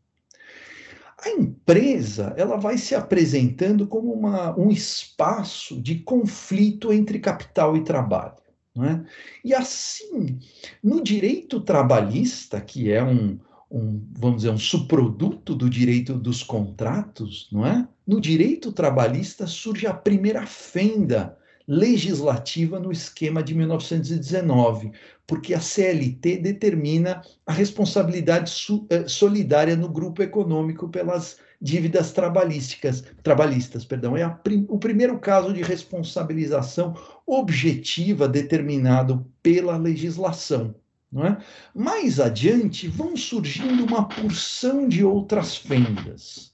A 1.18 1.28
empresa, 1.28 2.32
ela 2.38 2.56
vai 2.56 2.78
se 2.78 2.94
apresentando 2.94 3.86
como 3.86 4.14
uma, 4.14 4.58
um 4.58 4.70
espaço 4.70 5.78
de 5.78 5.98
conflito 5.98 6.90
entre 6.90 7.18
capital 7.18 7.76
e 7.76 7.84
trabalho. 7.84 8.41
É? 8.80 9.00
E 9.44 9.54
assim, 9.54 10.38
no 10.82 11.02
direito 11.02 11.60
trabalhista, 11.60 12.58
que 12.58 12.90
é 12.90 13.02
um, 13.02 13.38
um, 13.70 14.02
vamos 14.12 14.38
dizer, 14.38 14.50
um 14.50 14.58
subproduto 14.58 15.54
do 15.54 15.68
direito 15.68 16.14
dos 16.14 16.42
contratos, 16.42 17.48
não 17.52 17.66
é? 17.66 17.86
No 18.06 18.18
direito 18.20 18.72
trabalhista 18.72 19.46
surge 19.46 19.86
a 19.86 19.92
primeira 19.92 20.46
fenda 20.46 21.36
legislativa 21.66 22.80
no 22.80 22.90
esquema 22.90 23.42
de 23.42 23.54
1919, 23.54 24.92
porque 25.26 25.54
a 25.54 25.60
CLT 25.60 26.38
determina 26.38 27.22
a 27.46 27.52
responsabilidade 27.52 28.52
eh, 28.90 29.06
solidária 29.06 29.76
no 29.76 29.88
grupo 29.88 30.22
econômico 30.22 30.88
pelas 30.88 31.38
dívidas 31.62 32.10
trabalhísticas, 32.10 33.04
trabalhistas, 33.22 33.84
perdão, 33.84 34.16
é 34.16 34.28
prim, 34.28 34.66
o 34.68 34.78
primeiro 34.78 35.20
caso 35.20 35.52
de 35.52 35.62
responsabilização 35.62 36.94
objetiva 37.24 38.26
determinado 38.26 39.24
pela 39.40 39.76
legislação. 39.76 40.74
Não 41.10 41.24
é? 41.24 41.38
Mais 41.72 42.18
adiante 42.18 42.88
vão 42.88 43.16
surgindo 43.16 43.84
uma 43.84 44.08
porção 44.08 44.88
de 44.88 45.04
outras 45.04 45.56
fendas. 45.56 46.52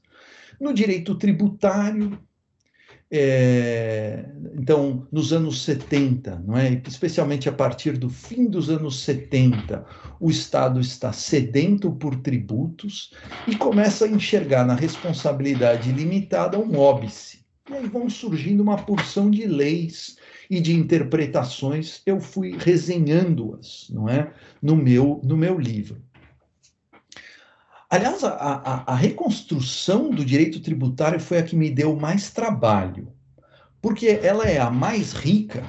No 0.61 0.75
direito 0.75 1.15
tributário, 1.15 2.19
é, 3.11 4.27
então, 4.55 5.07
nos 5.11 5.33
anos 5.33 5.63
70, 5.63 6.43
não 6.47 6.57
é? 6.57 6.83
especialmente 6.87 7.49
a 7.49 7.53
partir 7.53 7.97
do 7.97 8.11
fim 8.11 8.47
dos 8.47 8.69
anos 8.69 9.01
70, 9.01 9.85
o 10.21 10.31
Estado 10.31 10.79
está 10.79 11.13
sedento 11.13 11.91
por 11.93 12.17
tributos 12.17 13.13
e 13.47 13.57
começa 13.57 14.05
a 14.05 14.09
enxergar 14.09 14.67
na 14.67 14.75
responsabilidade 14.75 15.91
limitada 15.91 16.59
um 16.59 16.79
óbice. 16.79 17.39
E 17.71 17.75
aí 17.75 17.87
vão 17.87 18.11
surgindo 18.11 18.63
uma 18.63 18.77
porção 18.77 19.31
de 19.31 19.47
leis 19.47 20.17
e 20.51 20.61
de 20.61 20.75
interpretações, 20.75 22.01
eu 22.07 22.19
fui 22.21 22.57
resenhando-as, 22.59 23.89
não 23.91 24.09
é? 24.09 24.33
No 24.61 24.75
meu, 24.75 25.21
no 25.23 25.37
meu 25.37 25.59
livro. 25.59 26.03
Aliás, 27.91 28.23
a, 28.23 28.35
a, 28.35 28.93
a, 28.93 28.95
reconstrução 28.95 30.11
do 30.11 30.23
direito 30.23 30.61
tributário 30.61 31.19
foi 31.19 31.39
a 31.39 31.43
que 31.43 31.57
me 31.57 31.71
deu 31.71 31.97
mais 31.97 32.31
trabalho, 32.31 33.11
porque 33.81 34.21
ela 34.23 34.47
é 34.47 34.59
a 34.59 34.71
mais 34.71 35.15
rica, 35.15 35.65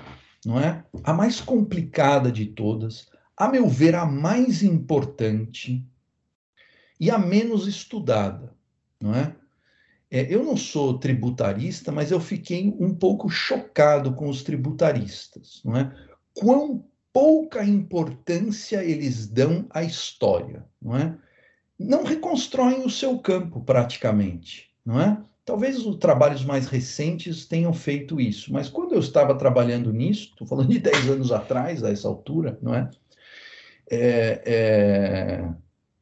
não 0.46 0.60
é? 0.60 0.84
A 1.02 1.14
mais 1.14 1.40
complicada 1.40 2.30
de 2.30 2.46
todas, 2.46 3.08
a 3.38 3.48
meu 3.48 3.70
ver, 3.70 3.96
a 3.96 4.06
mais 4.06 4.64
importante 4.64 5.86
e 7.00 7.10
a 7.10 7.18
menos 7.18 7.68
estudada, 7.68 8.54
não 9.00 9.16
é? 9.16 9.34
é 10.12 10.34
eu 10.34 10.44
não 10.44 10.58
sou 10.58 11.00
tributarista, 11.00 11.90
mas 11.90 12.12
eu 12.12 12.20
fiquei 12.20 12.76
um 12.82 12.94
pouco 12.94 13.30
chocado 13.30 14.14
com 14.14 14.28
os 14.28 14.44
tributaristas, 14.44 15.62
não 15.64 15.78
é? 15.78 15.96
Quão 16.34 16.86
pouca 17.14 17.64
importância 17.64 18.84
eles 18.84 19.26
dão 19.26 19.66
à 19.70 19.84
história, 19.84 20.66
não 20.82 20.98
é? 20.98 21.18
Não 21.80 22.04
reconstroem 22.04 22.86
o 22.86 22.90
seu 22.90 23.18
campo 23.20 23.62
praticamente, 23.62 24.70
não 24.86 25.00
é? 25.00 25.18
Talvez 25.46 25.84
os 25.84 25.96
trabalhos 25.96 26.46
mais 26.46 26.68
recentes 26.68 27.46
tenham 27.46 27.74
feito 27.74 28.20
isso, 28.20 28.54
mas 28.54 28.70
quando 28.70 28.94
eu 28.94 29.00
estava 29.00 29.34
trabalhando 29.34 29.92
nisso, 29.92 30.30
estou 30.32 30.46
falando 30.46 30.70
de 30.70 30.78
10 30.80 31.10
anos 31.10 31.32
atrás, 31.32 31.84
a 31.84 31.90
essa 31.90 32.08
altura, 32.08 32.60
não 32.62 32.76
é? 32.76 32.90
é, 33.90 34.42
é 34.46 35.50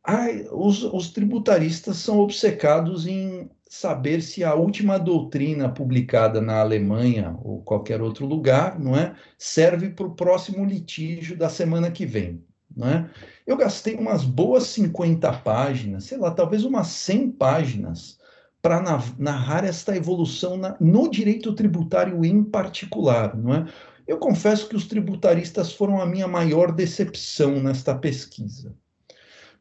ai, 0.03 0.47
os, 0.51 0.83
os 0.83 1.09
tributaristas 1.09 1.97
são 1.97 2.19
obcecados 2.19 3.05
em 3.05 3.49
saber 3.69 4.21
se 4.21 4.43
a 4.43 4.55
última 4.55 4.97
doutrina 4.97 5.69
publicada 5.69 6.39
na 6.41 6.61
Alemanha 6.61 7.37
ou 7.43 7.61
qualquer 7.61 8.01
outro 8.01 8.25
lugar, 8.25 8.79
não 8.79 8.95
é, 8.95 9.13
serve 9.37 9.89
para 9.89 10.07
o 10.07 10.15
próximo 10.15 10.65
litígio 10.65 11.37
da 11.37 11.49
semana 11.49 11.91
que 11.91 12.05
vem, 12.05 12.41
não 12.75 12.87
é? 12.87 13.09
Eu 13.47 13.55
gastei 13.55 13.95
umas 13.95 14.25
boas 14.25 14.63
50 14.65 15.31
páginas, 15.39 16.03
sei 16.03 16.17
lá, 16.17 16.29
talvez 16.31 16.65
umas 16.65 16.87
100 16.87 17.31
páginas 17.31 18.19
para 18.61 18.83
narrar 19.17 19.63
esta 19.63 19.95
evolução 19.95 20.57
na, 20.57 20.75
no 20.81 21.09
direito 21.09 21.53
tributário 21.53 22.25
em 22.25 22.43
particular, 22.43 23.37
não 23.37 23.55
é? 23.55 23.65
Eu 24.05 24.17
confesso 24.17 24.67
que 24.67 24.75
os 24.75 24.85
tributaristas 24.85 25.71
foram 25.71 26.01
a 26.01 26.05
minha 26.05 26.27
maior 26.27 26.73
decepção 26.73 27.61
nesta 27.61 27.95
pesquisa. 27.95 28.75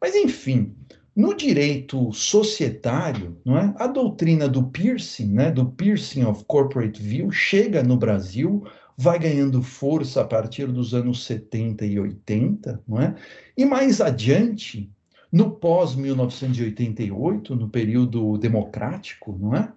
Mas 0.01 0.17
enfim, 0.17 0.75
no 1.15 1.35
direito 1.35 2.13
societário, 2.13 3.41
não 3.45 3.57
é? 3.57 3.73
A 3.79 3.87
doutrina 3.87 4.49
do 4.49 4.65
piercing, 4.65 5.33
né, 5.33 5.51
do 5.51 5.67
piercing 5.71 6.25
of 6.25 6.45
corporate 6.45 7.01
view, 7.01 7.31
chega 7.31 7.83
no 7.83 7.97
Brasil, 7.97 8.67
vai 8.97 9.19
ganhando 9.19 9.63
força 9.63 10.23
a 10.23 10.25
partir 10.25 10.67
dos 10.67 10.95
anos 10.95 11.25
70 11.27 11.85
e 11.85 12.01
80, 12.01 12.83
não 12.89 13.01
é? 13.01 13.15
E 13.57 13.65
mais 13.65 14.01
adiante, 14.01 14.91
no 15.31 15.51
pós 15.51 15.95
1988, 15.95 17.55
no 17.55 17.69
período 17.69 18.39
democrático, 18.39 19.37
não 19.39 19.55
é? 19.55 19.73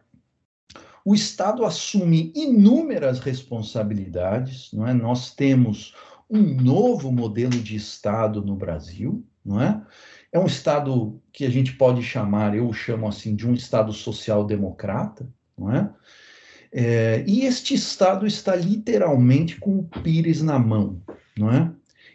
O 1.03 1.13
Estado 1.13 1.65
assume 1.65 2.31
inúmeras 2.35 3.19
responsabilidades, 3.19 4.71
não 4.71 4.87
é? 4.87 4.93
Nós 4.93 5.33
temos 5.33 5.95
um 6.29 6.41
novo 6.41 7.11
modelo 7.11 7.59
de 7.59 7.75
Estado 7.75 8.41
no 8.41 8.55
Brasil, 8.55 9.25
não 9.43 9.59
é? 9.61 9.81
É 10.31 10.39
um 10.39 10.45
Estado 10.45 11.19
que 11.33 11.43
a 11.43 11.49
gente 11.49 11.73
pode 11.73 12.03
chamar, 12.03 12.55
eu 12.55 12.71
chamo 12.71 13.07
assim, 13.07 13.35
de 13.35 13.47
um 13.47 13.53
Estado 13.53 13.91
social-democrata, 13.91 15.27
não 15.57 15.73
é? 15.73 15.91
É? 16.71 17.23
E 17.27 17.45
este 17.45 17.73
Estado 17.73 18.27
está 18.27 18.55
literalmente 18.55 19.59
com 19.59 19.79
o 19.79 19.83
pires 19.83 20.41
na 20.41 20.59
mão, 20.59 21.01
não 21.37 21.51
é? 21.51 21.71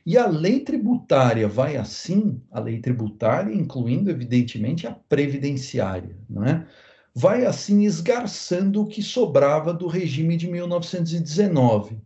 E 0.07 0.19
a 0.19 0.27
lei 0.27 0.61
tributária 0.61 1.49
vai 1.49 1.77
assim, 1.77 2.41
a 2.51 2.61
lei 2.61 2.79
tributária, 2.79 3.55
incluindo, 3.55 4.11
evidentemente, 4.11 4.87
a 4.87 4.93
previdenciária, 4.93 6.17
não 6.29 6.45
é? 6.45 6.67
Vai 7.15 7.47
assim 7.47 7.85
esgarçando 7.85 8.83
o 8.83 8.87
que 8.87 9.03
sobrava 9.03 9.73
do 9.73 9.87
regime 9.87 10.37
de 10.37 10.51
1919. 10.51 11.97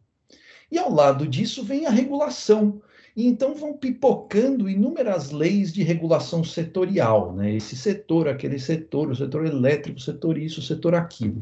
E 0.70 0.78
ao 0.78 0.92
lado 0.92 1.26
disso 1.26 1.64
vem 1.64 1.86
a 1.86 1.90
regulação, 1.90 2.80
e 3.18 3.26
então 3.26 3.52
vão 3.52 3.72
pipocando 3.72 4.70
inúmeras 4.70 5.32
leis 5.32 5.72
de 5.72 5.82
regulação 5.82 6.44
setorial, 6.44 7.32
né? 7.32 7.56
Esse 7.56 7.74
setor, 7.74 8.28
aquele 8.28 8.60
setor, 8.60 9.10
o 9.10 9.16
setor 9.16 9.44
elétrico, 9.44 9.98
o 9.98 10.00
setor 10.00 10.38
isso, 10.38 10.60
o 10.60 10.62
setor 10.62 10.94
aquilo. 10.94 11.40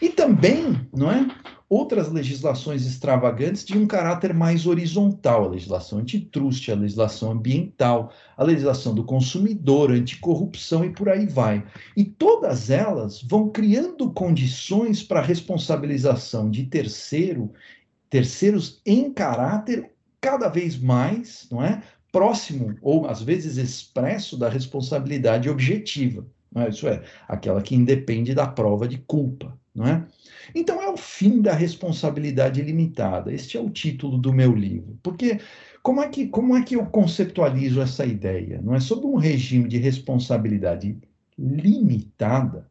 E 0.00 0.08
também, 0.08 0.74
não 0.90 1.12
é? 1.12 1.28
Outras 1.68 2.10
legislações 2.10 2.86
extravagantes 2.86 3.62
de 3.62 3.76
um 3.76 3.86
caráter 3.86 4.32
mais 4.32 4.66
horizontal, 4.66 5.44
a 5.44 5.48
legislação 5.48 5.98
antitruste, 5.98 6.72
a 6.72 6.76
legislação 6.76 7.32
ambiental, 7.32 8.10
a 8.34 8.42
legislação 8.42 8.94
do 8.94 9.04
consumidor, 9.04 9.90
anticorrupção 9.90 10.82
e 10.82 10.94
por 10.94 11.10
aí 11.10 11.26
vai. 11.26 11.62
E 11.94 12.04
todas 12.04 12.70
elas 12.70 13.20
vão 13.20 13.50
criando 13.50 14.10
condições 14.12 15.02
para 15.02 15.20
a 15.20 15.22
responsabilização 15.22 16.50
de 16.50 16.64
terceiro, 16.64 17.52
terceiros 18.08 18.80
em 18.86 19.12
caráter 19.12 19.91
cada 20.22 20.48
vez 20.48 20.78
mais, 20.78 21.46
não 21.50 21.62
é? 21.62 21.82
Próximo 22.10 22.74
ou 22.80 23.06
às 23.06 23.20
vezes 23.20 23.58
expresso 23.58 24.38
da 24.38 24.48
responsabilidade 24.48 25.50
objetiva, 25.50 26.26
é? 26.54 26.68
Isso 26.68 26.86
é 26.86 27.02
aquela 27.26 27.62
que 27.62 27.74
independe 27.74 28.34
da 28.34 28.46
prova 28.46 28.86
de 28.86 28.98
culpa, 28.98 29.58
não 29.74 29.86
é? 29.86 30.06
Então 30.54 30.82
é 30.82 30.88
o 30.90 30.96
fim 30.96 31.40
da 31.40 31.54
responsabilidade 31.54 32.60
limitada. 32.60 33.32
Este 33.32 33.56
é 33.56 33.60
o 33.60 33.70
título 33.70 34.18
do 34.18 34.32
meu 34.32 34.54
livro. 34.54 34.98
Porque 35.02 35.40
como 35.82 36.02
é 36.02 36.08
que 36.08 36.26
como 36.28 36.56
é 36.56 36.62
que 36.62 36.76
eu 36.76 36.84
conceptualizo 36.86 37.80
essa 37.80 38.04
ideia? 38.04 38.60
Não 38.62 38.74
é 38.74 38.80
sobre 38.80 39.06
um 39.06 39.16
regime 39.16 39.68
de 39.68 39.78
responsabilidade 39.78 40.98
limitada. 41.38 42.70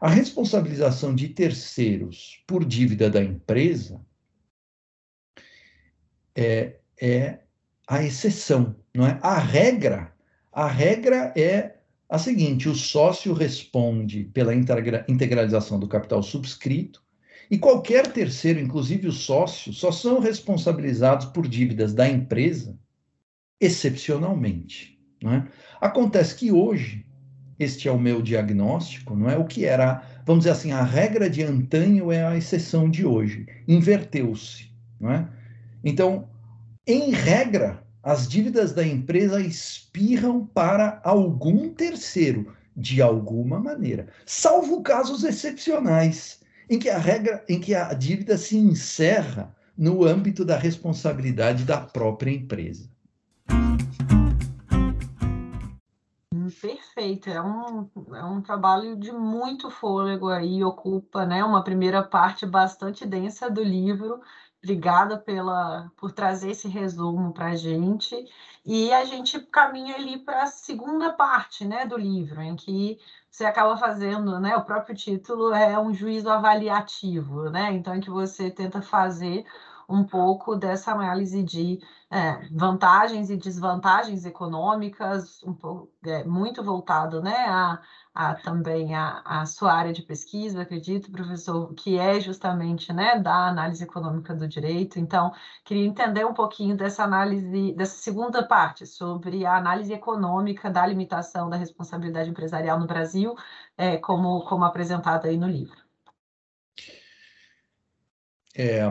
A 0.00 0.08
responsabilização 0.08 1.14
de 1.14 1.28
terceiros 1.28 2.42
por 2.46 2.64
dívida 2.64 3.08
da 3.08 3.22
empresa 3.22 4.00
é, 6.40 6.76
é 7.00 7.38
a 7.86 8.02
exceção, 8.02 8.76
não 8.94 9.06
é? 9.06 9.18
A 9.22 9.38
regra, 9.38 10.12
a 10.52 10.66
regra 10.66 11.32
é 11.36 11.76
a 12.08 12.18
seguinte: 12.18 12.68
o 12.68 12.74
sócio 12.74 13.32
responde 13.32 14.24
pela 14.24 14.54
integralização 14.54 15.78
do 15.78 15.88
capital 15.88 16.22
subscrito 16.22 17.02
e 17.50 17.58
qualquer 17.58 18.06
terceiro, 18.12 18.60
inclusive 18.60 19.08
o 19.08 19.12
sócio, 19.12 19.72
só 19.72 19.90
são 19.90 20.20
responsabilizados 20.20 21.26
por 21.26 21.48
dívidas 21.48 21.92
da 21.92 22.08
empresa 22.08 22.78
excepcionalmente. 23.60 24.98
Não 25.22 25.34
é? 25.34 25.48
Acontece 25.80 26.34
que 26.34 26.50
hoje, 26.50 27.04
este 27.58 27.88
é 27.88 27.92
o 27.92 27.98
meu 27.98 28.22
diagnóstico, 28.22 29.14
não 29.14 29.28
é? 29.28 29.36
O 29.36 29.44
que 29.44 29.66
era, 29.66 30.02
vamos 30.24 30.44
dizer 30.44 30.52
assim, 30.52 30.72
a 30.72 30.82
regra 30.82 31.28
de 31.28 31.42
antanho 31.42 32.10
é 32.10 32.24
a 32.24 32.36
exceção 32.36 32.88
de 32.88 33.04
hoje. 33.04 33.46
Inverteu-se, 33.68 34.70
não 34.98 35.10
é? 35.10 35.28
Então, 35.84 36.28
em 36.86 37.10
regra, 37.10 37.82
as 38.02 38.28
dívidas 38.28 38.72
da 38.72 38.86
empresa 38.86 39.40
espirram 39.40 40.46
para 40.46 41.00
algum 41.04 41.68
terceiro, 41.72 42.54
de 42.76 43.02
alguma 43.02 43.58
maneira, 43.58 44.08
salvo 44.24 44.82
casos 44.82 45.24
excepcionais, 45.24 46.40
em 46.68 46.78
que 46.78 46.88
a 46.88 46.98
regra, 46.98 47.44
em 47.48 47.60
que 47.60 47.74
a 47.74 47.92
dívida 47.92 48.38
se 48.38 48.56
encerra 48.56 49.54
no 49.76 50.04
âmbito 50.04 50.44
da 50.44 50.56
responsabilidade 50.56 51.64
da 51.64 51.80
própria 51.80 52.30
empresa. 52.30 52.88
Perfeito, 56.60 57.30
é 57.30 57.40
um, 57.40 57.88
é 58.14 58.24
um 58.24 58.42
trabalho 58.42 58.96
de 58.96 59.10
muito 59.12 59.70
fôlego 59.70 60.28
aí, 60.28 60.62
ocupa 60.62 61.24
né, 61.24 61.42
uma 61.42 61.64
primeira 61.64 62.02
parte 62.02 62.44
bastante 62.44 63.06
densa 63.06 63.50
do 63.50 63.62
livro, 63.62 64.20
Obrigada 64.62 65.16
pela, 65.18 65.90
por 65.96 66.12
trazer 66.12 66.50
esse 66.50 66.68
resumo 66.68 67.32
para 67.32 67.46
a 67.46 67.56
gente. 67.56 68.14
E 68.64 68.92
a 68.92 69.04
gente 69.04 69.40
caminha 69.40 69.94
ali 69.94 70.18
para 70.18 70.42
a 70.42 70.46
segunda 70.46 71.12
parte 71.12 71.64
né, 71.64 71.86
do 71.86 71.96
livro, 71.96 72.42
em 72.42 72.54
que 72.54 72.98
você 73.30 73.44
acaba 73.46 73.76
fazendo, 73.76 74.38
né? 74.38 74.56
O 74.56 74.64
próprio 74.64 74.94
título 74.94 75.54
é 75.54 75.78
um 75.78 75.94
juízo 75.94 76.28
avaliativo, 76.28 77.48
né? 77.48 77.72
Então, 77.72 77.94
em 77.94 78.00
que 78.00 78.10
você 78.10 78.50
tenta 78.50 78.82
fazer 78.82 79.46
um 79.88 80.04
pouco 80.04 80.54
dessa 80.54 80.92
análise 80.92 81.42
de 81.42 81.80
é, 82.10 82.46
vantagens 82.52 83.28
e 83.30 83.36
desvantagens 83.36 84.24
econômicas, 84.24 85.42
um 85.42 85.52
pouco, 85.52 85.90
é, 86.04 86.22
muito 86.24 86.62
voltado 86.62 87.20
né, 87.20 87.46
a, 87.48 87.80
a, 88.14 88.34
também 88.34 88.94
a, 88.94 89.22
a 89.24 89.46
sua 89.46 89.72
área 89.72 89.92
de 89.92 90.02
pesquisa, 90.02 90.62
acredito, 90.62 91.10
professor, 91.12 91.72
que 91.74 91.98
é 91.98 92.20
justamente 92.20 92.92
né, 92.92 93.18
da 93.18 93.48
análise 93.48 93.84
econômica 93.84 94.34
do 94.34 94.48
direito. 94.48 94.98
Então, 94.98 95.32
queria 95.64 95.86
entender 95.86 96.24
um 96.24 96.34
pouquinho 96.34 96.76
dessa 96.76 97.04
análise, 97.04 97.72
dessa 97.74 97.96
segunda 97.96 98.42
parte, 98.46 98.86
sobre 98.86 99.46
a 99.46 99.56
análise 99.56 99.92
econômica 99.92 100.70
da 100.70 100.86
limitação 100.86 101.48
da 101.48 101.56
responsabilidade 101.56 102.30
empresarial 102.30 102.78
no 102.78 102.86
Brasil, 102.86 103.34
é, 103.76 103.96
como, 103.96 104.44
como 104.44 104.64
apresentado 104.64 105.26
aí 105.26 105.36
no 105.36 105.48
livro. 105.48 105.80
É, 108.56 108.82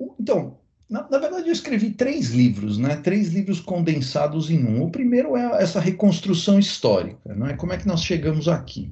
então, 0.00 0.58
na, 0.88 1.08
na, 1.08 1.18
verdade, 1.18 1.48
eu 1.48 1.52
escrevi 1.52 1.90
três 1.90 2.30
livros, 2.30 2.78
né? 2.78 2.96
Três 2.96 3.28
livros 3.28 3.60
condensados 3.60 4.50
em 4.50 4.64
um. 4.64 4.82
O 4.82 4.90
primeiro 4.90 5.36
é 5.36 5.62
essa 5.62 5.80
reconstrução 5.80 6.58
histórica, 6.58 7.34
não 7.34 7.46
é? 7.46 7.54
Como 7.54 7.72
é 7.72 7.76
que 7.78 7.86
nós 7.86 8.02
chegamos 8.02 8.48
aqui? 8.48 8.90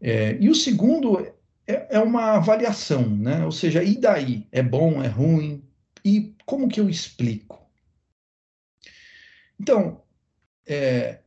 É, 0.00 0.36
e 0.40 0.50
o 0.50 0.54
segundo 0.54 1.18
é, 1.66 1.96
é, 1.96 1.98
uma 1.98 2.32
avaliação, 2.32 3.08
né? 3.08 3.44
Ou 3.44 3.52
seja, 3.52 3.82
e 3.82 3.96
daí? 3.96 4.46
É 4.52 4.62
bom, 4.62 5.02
é 5.02 5.08
ruim? 5.08 5.64
E 6.04 6.34
como 6.44 6.68
que 6.68 6.80
eu 6.80 6.90
explico? 6.90 7.58
Então, 9.58 10.02
é, 10.66 11.20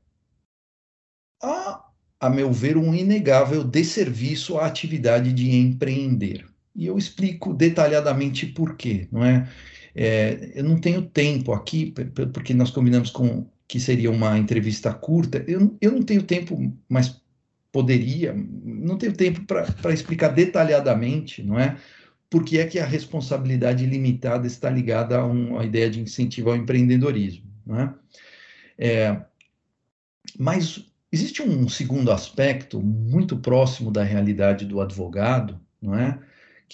há, 1.41 1.89
a 2.19 2.29
meu 2.29 2.51
ver, 2.51 2.77
um 2.77 2.93
inegável 2.93 3.63
desserviço 3.63 4.57
à 4.57 4.65
atividade 4.67 5.33
de 5.33 5.55
empreender. 5.55 6.52
E 6.75 6.87
eu 6.87 6.97
explico 6.97 7.53
detalhadamente 7.53 8.47
por 8.47 8.75
quê, 8.75 9.07
não 9.11 9.23
é? 9.23 9.47
É, 9.95 10.51
eu 10.55 10.63
não 10.63 10.79
tenho 10.79 11.03
tempo 11.03 11.53
aqui, 11.53 11.93
porque 12.33 12.53
nós 12.53 12.71
combinamos 12.71 13.11
com 13.11 13.47
que 13.67 13.79
seria 13.79 14.09
uma 14.11 14.37
entrevista 14.37 14.93
curta. 14.93 15.43
Eu, 15.47 15.77
eu 15.79 15.91
não 15.91 16.01
tenho 16.01 16.23
tempo, 16.23 16.57
mas 16.89 17.21
poderia, 17.71 18.33
não 18.63 18.97
tenho 18.97 19.13
tempo 19.13 19.41
para 19.45 19.93
explicar 19.93 20.29
detalhadamente, 20.29 21.43
não 21.43 21.59
é? 21.59 21.77
Por 22.29 22.43
que 22.43 22.57
é 22.57 22.65
que 22.65 22.79
a 22.79 22.85
responsabilidade 22.85 23.85
limitada 23.85 24.47
está 24.47 24.69
ligada 24.69 25.17
a 25.17 25.25
uma 25.25 25.63
ideia 25.63 25.89
de 25.89 25.99
incentivo 25.99 26.49
ao 26.49 26.55
empreendedorismo, 26.55 27.51
não 27.65 27.79
é? 27.79 27.93
é 28.77 29.21
mas 30.37 30.85
existe 31.11 31.43
um 31.43 31.69
segundo 31.69 32.11
aspecto 32.11 32.81
muito 32.81 33.37
próximo 33.37 33.91
da 33.91 34.03
realidade 34.03 34.65
do 34.65 34.81
advogado, 34.81 35.59
não 35.81 35.95
é? 35.95 36.19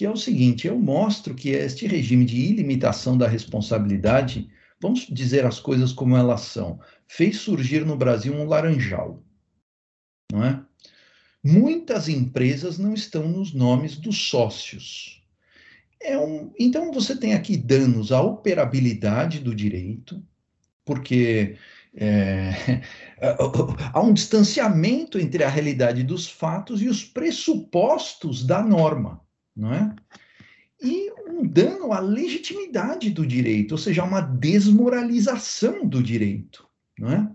Que 0.00 0.06
é 0.06 0.10
o 0.10 0.16
seguinte: 0.16 0.66
eu 0.66 0.78
mostro 0.78 1.34
que 1.34 1.50
este 1.50 1.86
regime 1.86 2.24
de 2.24 2.34
ilimitação 2.34 3.18
da 3.18 3.28
responsabilidade, 3.28 4.48
vamos 4.80 5.00
dizer 5.00 5.44
as 5.44 5.60
coisas 5.60 5.92
como 5.92 6.16
elas 6.16 6.40
são, 6.40 6.80
fez 7.06 7.36
surgir 7.36 7.84
no 7.84 7.98
Brasil 7.98 8.32
um 8.32 8.46
laranjal, 8.46 9.22
não 10.32 10.42
é? 10.42 10.64
Muitas 11.44 12.08
empresas 12.08 12.78
não 12.78 12.94
estão 12.94 13.28
nos 13.28 13.52
nomes 13.52 13.98
dos 13.98 14.16
sócios. 14.16 15.22
É 16.00 16.16
um, 16.16 16.50
então 16.58 16.90
você 16.92 17.14
tem 17.14 17.34
aqui 17.34 17.54
danos 17.58 18.10
à 18.10 18.22
operabilidade 18.22 19.38
do 19.38 19.54
direito, 19.54 20.26
porque 20.82 21.58
é, 21.94 22.80
há 23.92 24.00
um 24.00 24.14
distanciamento 24.14 25.18
entre 25.18 25.44
a 25.44 25.48
realidade 25.50 26.02
dos 26.02 26.26
fatos 26.26 26.80
e 26.80 26.88
os 26.88 27.04
pressupostos 27.04 28.46
da 28.46 28.62
norma 28.62 29.20
não 29.60 29.72
é? 29.74 29.94
E 30.82 31.12
um 31.28 31.46
dano 31.46 31.92
à 31.92 32.00
legitimidade 32.00 33.10
do 33.10 33.26
direito, 33.26 33.72
ou 33.72 33.78
seja, 33.78 34.02
uma 34.02 34.22
desmoralização 34.22 35.86
do 35.86 36.02
direito, 36.02 36.66
não 36.98 37.12
é? 37.12 37.30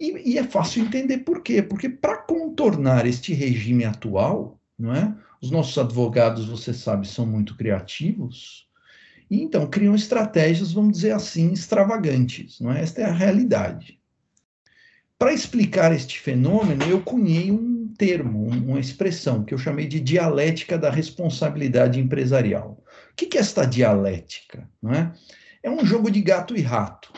E, 0.00 0.32
e 0.32 0.38
é 0.38 0.44
fácil 0.44 0.82
entender 0.82 1.18
por 1.18 1.42
quê? 1.42 1.62
Porque 1.62 1.88
para 1.88 2.16
contornar 2.16 3.06
este 3.06 3.34
regime 3.34 3.84
atual, 3.84 4.58
não 4.78 4.94
é? 4.94 5.14
Os 5.42 5.50
nossos 5.50 5.76
advogados, 5.76 6.46
você 6.46 6.72
sabe, 6.72 7.06
são 7.06 7.26
muito 7.26 7.54
criativos, 7.56 8.66
e 9.30 9.42
então 9.42 9.68
criam 9.68 9.94
estratégias, 9.94 10.72
vamos 10.72 10.94
dizer 10.94 11.12
assim, 11.12 11.52
extravagantes, 11.52 12.58
não 12.60 12.72
é? 12.72 12.82
Esta 12.82 13.02
é 13.02 13.04
a 13.04 13.12
realidade. 13.12 14.00
Para 15.18 15.32
explicar 15.32 15.92
este 15.92 16.18
fenômeno, 16.18 16.84
eu 16.84 17.00
cunhei 17.00 17.50
um 17.50 17.88
termo, 17.96 18.48
uma 18.48 18.80
expressão 18.80 19.44
que 19.44 19.54
eu 19.54 19.58
chamei 19.58 19.86
de 19.86 20.00
dialética 20.00 20.76
da 20.76 20.90
responsabilidade 20.90 22.00
empresarial. 22.00 22.82
O 23.12 23.14
que 23.14 23.36
é 23.36 23.40
esta 23.40 23.64
dialética? 23.64 24.68
Não 24.82 24.92
é? 24.92 25.14
é 25.62 25.70
um 25.70 25.84
jogo 25.84 26.10
de 26.10 26.20
gato 26.20 26.56
e 26.56 26.60
rato. 26.60 27.12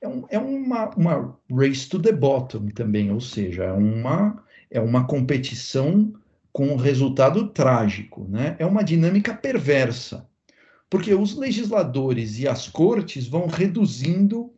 É, 0.00 0.08
um, 0.08 0.24
é 0.30 0.38
uma, 0.38 0.90
uma 0.96 1.38
race 1.50 1.88
to 1.88 2.00
the 2.00 2.12
bottom 2.12 2.68
também, 2.68 3.10
ou 3.10 3.20
seja, 3.20 3.64
é 3.64 3.72
uma, 3.72 4.42
é 4.70 4.80
uma 4.80 5.06
competição 5.06 6.12
com 6.52 6.76
resultado 6.76 7.48
trágico. 7.48 8.26
Né? 8.28 8.56
É 8.58 8.64
uma 8.64 8.82
dinâmica 8.82 9.34
perversa, 9.34 10.26
porque 10.88 11.14
os 11.14 11.36
legisladores 11.36 12.38
e 12.38 12.48
as 12.48 12.68
cortes 12.68 13.28
vão 13.28 13.46
reduzindo 13.46 14.52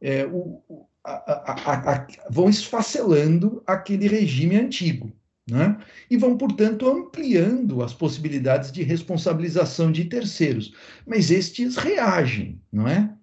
é, 0.00 0.26
o, 0.26 0.88
a, 1.04 1.92
a, 1.92 2.06
vão 2.30 2.48
esfacelando 2.48 3.62
aquele 3.66 4.08
regime 4.08 4.56
antigo. 4.56 5.12
Né? 5.46 5.78
E 6.10 6.16
vão, 6.16 6.38
portanto, 6.38 6.88
ampliando 6.88 7.82
as 7.82 7.92
possibilidades 7.92 8.72
de 8.72 8.82
responsabilização 8.82 9.92
de 9.92 10.06
terceiros. 10.06 10.72
Mas 11.06 11.30
estes 11.30 11.76
reagem, 11.76 12.62
não 12.72 12.88
é? 12.88 13.14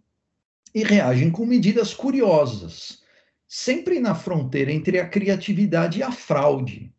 E 0.74 0.84
reagem 0.84 1.32
com 1.32 1.46
medidas 1.48 1.96
curiosas, 1.96 3.00
sempre 3.48 4.00
na 4.00 4.14
fronteira 4.14 4.72
entre 4.72 5.00
a 5.00 5.10
criatividade 5.10 6.00
e 6.00 6.04
a 6.04 6.12
fraude. 6.12 6.94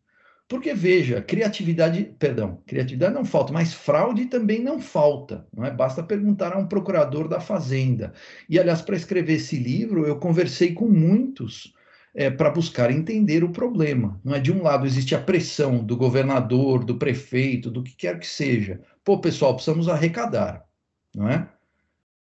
Porque, 0.47 0.73
veja, 0.73 1.21
criatividade, 1.21 2.15
perdão, 2.19 2.61
criatividade 2.67 3.13
não 3.13 3.25
falta, 3.25 3.53
mas 3.53 3.73
fraude 3.73 4.25
também 4.25 4.61
não 4.61 4.79
falta, 4.79 5.47
não 5.53 5.65
é? 5.65 5.71
Basta 5.71 6.03
perguntar 6.03 6.53
a 6.53 6.59
um 6.59 6.67
procurador 6.67 7.27
da 7.27 7.39
Fazenda. 7.39 8.13
E, 8.49 8.59
aliás, 8.59 8.81
para 8.81 8.95
escrever 8.95 9.33
esse 9.33 9.57
livro, 9.57 10.05
eu 10.05 10.17
conversei 10.17 10.73
com 10.73 10.87
muitos 10.87 11.73
é, 12.13 12.29
para 12.29 12.51
buscar 12.51 12.91
entender 12.91 13.43
o 13.43 13.51
problema. 13.51 14.19
Não 14.23 14.35
é? 14.35 14.39
De 14.39 14.51
um 14.51 14.61
lado, 14.61 14.85
existe 14.85 15.15
a 15.15 15.21
pressão 15.21 15.83
do 15.83 15.97
governador, 15.97 16.83
do 16.83 16.97
prefeito, 16.97 17.71
do 17.71 17.81
que 17.81 17.95
quer 17.95 18.19
que 18.19 18.27
seja. 18.27 18.81
Pô, 19.03 19.19
pessoal, 19.19 19.55
precisamos 19.55 19.89
arrecadar, 19.89 20.65
não 21.15 21.27
é? 21.29 21.49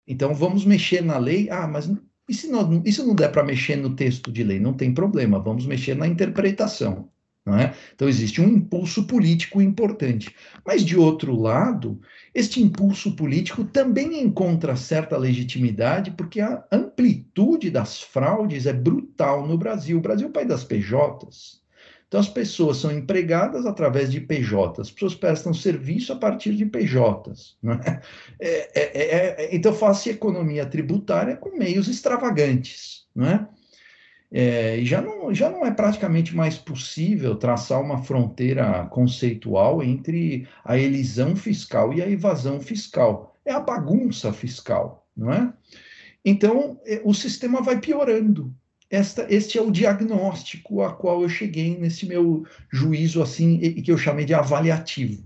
Então, 0.07 0.33
vamos 0.33 0.65
mexer 0.65 1.01
na 1.01 1.17
lei. 1.17 1.49
Ah, 1.49 1.67
mas 1.67 1.89
e 2.27 2.33
se 2.33 2.47
não, 2.47 2.83
se 2.85 3.03
não 3.03 3.15
der 3.15 3.31
para 3.31 3.43
mexer 3.43 3.75
no 3.75 3.95
texto 3.95 4.31
de 4.31 4.43
lei? 4.43 4.59
Não 4.59 4.73
tem 4.73 4.93
problema, 4.93 5.39
vamos 5.39 5.65
mexer 5.65 5.95
na 5.95 6.07
interpretação. 6.07 7.09
É? 7.45 7.73
Então, 7.93 8.07
existe 8.07 8.41
um 8.41 8.47
impulso 8.47 9.05
político 9.05 9.61
importante. 9.61 10.33
Mas, 10.65 10.85
de 10.85 10.95
outro 10.95 11.35
lado, 11.35 11.99
este 12.33 12.61
impulso 12.61 13.17
político 13.17 13.65
também 13.65 14.21
encontra 14.21 14.77
certa 14.77 15.17
legitimidade, 15.17 16.11
porque 16.11 16.39
a 16.39 16.63
amplitude 16.71 17.69
das 17.69 18.01
fraudes 18.01 18.65
é 18.65 18.71
brutal 18.71 19.45
no 19.45 19.57
Brasil. 19.57 19.97
O 19.97 20.01
Brasil 20.01 20.27
é 20.27 20.29
o 20.29 20.33
país 20.33 20.47
das 20.47 20.63
PJs. 20.63 21.61
Então, 22.07 22.21
as 22.21 22.29
pessoas 22.29 22.77
são 22.77 22.91
empregadas 22.91 23.65
através 23.65 24.09
de 24.09 24.21
PJs, 24.21 24.79
as 24.79 24.91
pessoas 24.91 25.15
prestam 25.15 25.51
serviço 25.53 26.13
a 26.13 26.15
partir 26.15 26.55
de 26.55 26.65
PJs. 26.65 27.57
É? 27.65 28.01
É, 28.39 28.79
é, 28.79 29.45
é, 29.47 29.55
então, 29.55 29.73
faz-se 29.73 30.11
economia 30.11 30.65
tributária 30.65 31.35
com 31.35 31.57
meios 31.57 31.87
extravagantes. 31.87 33.07
Não 33.13 33.25
é? 33.25 33.47
É, 34.35 34.79
já, 34.83 34.99
não, 34.99 35.31
já 35.31 35.47
não 35.47 35.63
é 35.63 35.69
praticamente 35.69 36.35
mais 36.35 36.57
possível 36.57 37.35
traçar 37.35 37.79
uma 37.79 38.01
fronteira 38.01 38.87
conceitual 38.87 39.83
entre 39.83 40.47
a 40.65 40.75
elisão 40.75 41.35
fiscal 41.35 41.93
e 41.93 42.01
a 42.01 42.09
evasão 42.09 42.59
fiscal. 42.59 43.37
É 43.45 43.51
a 43.53 43.59
bagunça 43.59 44.33
fiscal, 44.33 45.07
não 45.15 45.31
é? 45.31 45.53
Então, 46.25 46.79
é, 46.83 46.99
o 47.03 47.13
sistema 47.13 47.61
vai 47.61 47.79
piorando. 47.79 48.51
Esta, 48.89 49.27
este 49.31 49.59
é 49.59 49.61
o 49.61 49.71
diagnóstico 49.71 50.81
a 50.81 50.93
qual 50.93 51.21
eu 51.21 51.29
cheguei 51.29 51.77
nesse 51.77 52.07
meu 52.07 52.43
juízo, 52.71 53.21
assim, 53.21 53.59
que 53.59 53.91
eu 53.91 53.97
chamei 53.99 54.25
de 54.25 54.33
avaliativo. 54.33 55.23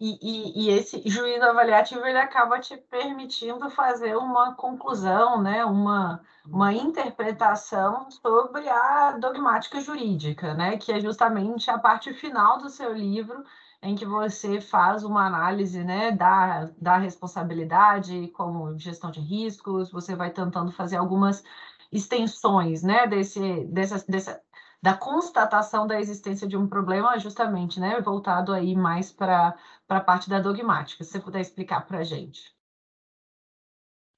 E, 0.00 0.16
e, 0.22 0.66
e, 0.66 0.70
esse 0.70 1.02
juízo 1.08 1.44
avaliativo 1.44 2.06
ele 2.06 2.18
acaba 2.18 2.60
te 2.60 2.76
permitindo 2.76 3.68
fazer 3.68 4.16
uma 4.16 4.54
conclusão, 4.54 5.42
né, 5.42 5.64
uma, 5.64 6.22
uma 6.46 6.72
interpretação 6.72 8.08
sobre 8.08 8.68
a 8.68 9.12
dogmática 9.18 9.80
jurídica, 9.80 10.54
né, 10.54 10.76
que 10.76 10.92
é 10.92 11.00
justamente 11.00 11.68
a 11.68 11.78
parte 11.78 12.12
final 12.14 12.58
do 12.58 12.70
seu 12.70 12.92
livro, 12.92 13.44
em 13.82 13.96
que 13.96 14.06
você 14.06 14.60
faz 14.60 15.02
uma 15.02 15.26
análise 15.26 15.82
né, 15.82 16.12
da, 16.12 16.70
da 16.80 16.96
responsabilidade 16.96 18.28
como 18.28 18.78
gestão 18.78 19.10
de 19.10 19.20
riscos, 19.20 19.90
você 19.90 20.14
vai 20.14 20.30
tentando 20.30 20.70
fazer 20.70 20.96
algumas 20.96 21.42
extensões 21.90 22.82
né, 22.82 23.06
desse, 23.06 23.64
dessa, 23.66 24.04
dessa, 24.08 24.40
da 24.80 24.94
constatação 24.94 25.86
da 25.86 26.00
existência 26.00 26.46
de 26.46 26.56
um 26.56 26.66
problema, 26.66 27.18
justamente, 27.18 27.80
né, 27.80 28.00
voltado 28.00 28.52
aí 28.52 28.76
mais 28.76 29.10
para 29.10 29.56
a 29.88 30.00
parte 30.00 30.30
da 30.30 30.40
dogmática. 30.40 31.02
Se 31.02 31.10
você 31.10 31.20
puder 31.20 31.40
explicar 31.40 31.86
para 31.86 31.98
a 31.98 32.04
gente. 32.04 32.40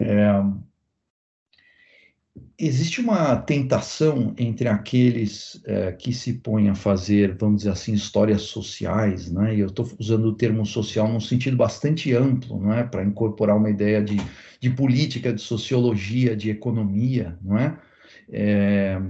É, 0.00 0.42
existe 2.58 3.00
uma 3.00 3.36
tentação 3.36 4.34
entre 4.36 4.68
aqueles 4.68 5.60
é, 5.64 5.92
que 5.92 6.12
se 6.12 6.34
põem 6.34 6.68
a 6.68 6.74
fazer, 6.74 7.36
vamos 7.36 7.58
dizer 7.58 7.70
assim, 7.70 7.94
histórias 7.94 8.42
sociais, 8.42 9.30
né? 9.30 9.54
E 9.54 9.60
eu 9.60 9.68
estou 9.68 9.88
usando 9.98 10.26
o 10.26 10.34
termo 10.34 10.64
social 10.66 11.08
num 11.08 11.20
sentido 11.20 11.56
bastante 11.56 12.14
amplo, 12.14 12.60
não 12.60 12.72
é? 12.72 12.84
Para 12.84 13.04
incorporar 13.04 13.56
uma 13.56 13.70
ideia 13.70 14.02
de, 14.02 14.16
de 14.60 14.70
política, 14.70 15.32
de 15.32 15.40
sociologia, 15.40 16.36
de 16.36 16.50
economia, 16.50 17.38
não 17.42 17.58
é? 17.58 17.78
é 18.30 19.00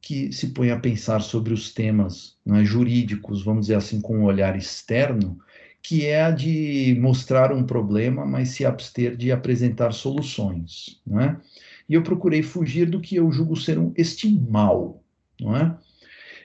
que 0.00 0.32
se 0.32 0.48
põe 0.48 0.70
a 0.70 0.78
pensar 0.78 1.20
sobre 1.20 1.52
os 1.52 1.72
temas 1.72 2.36
é, 2.46 2.64
jurídicos, 2.64 3.44
vamos 3.44 3.66
dizer 3.66 3.76
assim, 3.76 4.00
com 4.00 4.18
um 4.18 4.24
olhar 4.24 4.56
externo, 4.56 5.38
que 5.82 6.06
é 6.06 6.24
a 6.24 6.30
de 6.30 6.96
mostrar 7.00 7.52
um 7.52 7.64
problema, 7.64 8.26
mas 8.26 8.50
se 8.50 8.64
abster 8.64 9.16
de 9.16 9.32
apresentar 9.32 9.92
soluções. 9.92 11.00
Não 11.06 11.20
é? 11.20 11.40
E 11.88 11.94
eu 11.94 12.02
procurei 12.02 12.42
fugir 12.42 12.88
do 12.90 13.00
que 13.00 13.16
eu 13.16 13.30
julgo 13.32 13.56
ser 13.56 13.78
um, 13.78 13.92
este 13.96 14.28
mal. 14.28 15.02
Não 15.40 15.56
é? 15.56 15.76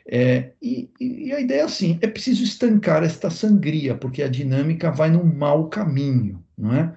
É, 0.05 0.51
e, 0.61 0.89
e, 0.99 1.31
a 1.31 1.39
ideia 1.39 1.61
é 1.61 1.63
assim: 1.63 1.97
é 2.01 2.07
preciso 2.07 2.43
estancar 2.43 3.03
esta 3.03 3.29
sangria, 3.29 3.95
porque 3.95 4.21
a 4.21 4.27
dinâmica 4.27 4.91
vai 4.91 5.09
num 5.09 5.23
mau 5.23 5.69
caminho, 5.69 6.43
não 6.57 6.73
é? 6.73 6.93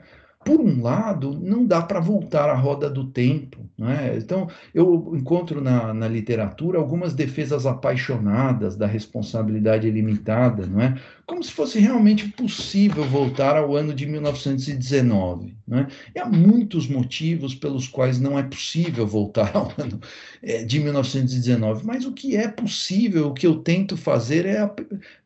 Por 0.47 0.61
um 0.61 0.81
lado, 0.81 1.37
não 1.43 1.67
dá 1.67 1.83
para 1.83 1.99
voltar 1.99 2.49
à 2.49 2.55
roda 2.55 2.89
do 2.89 3.05
tempo. 3.09 3.69
Né? 3.77 4.17
Então, 4.17 4.49
eu 4.73 5.13
encontro 5.17 5.61
na, 5.61 5.93
na, 5.93 6.07
literatura 6.07 6.79
algumas 6.79 7.15
defesas 7.15 7.67
apaixonadas 7.67 8.77
da 8.77 8.87
responsabilidade 8.87 9.91
limitada, 9.91 10.65
não 10.65 10.81
é? 10.81 10.97
como 11.27 11.43
se 11.43 11.51
fosse 11.51 11.81
realmente 11.81 12.29
possível 12.29 13.03
voltar 13.03 13.57
ao 13.57 13.75
ano 13.75 13.93
de 13.93 14.07
1919. 14.07 15.57
Né? 15.67 15.89
E 16.15 16.21
há 16.21 16.25
muitos 16.25 16.87
motivos 16.87 17.53
pelos 17.53 17.89
quais 17.89 18.21
não 18.21 18.39
é 18.39 18.45
possível 18.45 19.05
voltar 19.05 19.51
ao 19.53 19.73
ano 19.77 20.01
é, 20.41 20.63
de 20.63 20.79
1919, 20.79 21.85
mas 21.85 22.07
o 22.07 22.13
que 22.13 22.37
é 22.37 22.47
possível, 22.47 23.27
o 23.27 23.35
que 23.35 23.49
eu 23.49 23.57
tento 23.57 23.97
fazer 23.97 24.47
é 24.47 24.71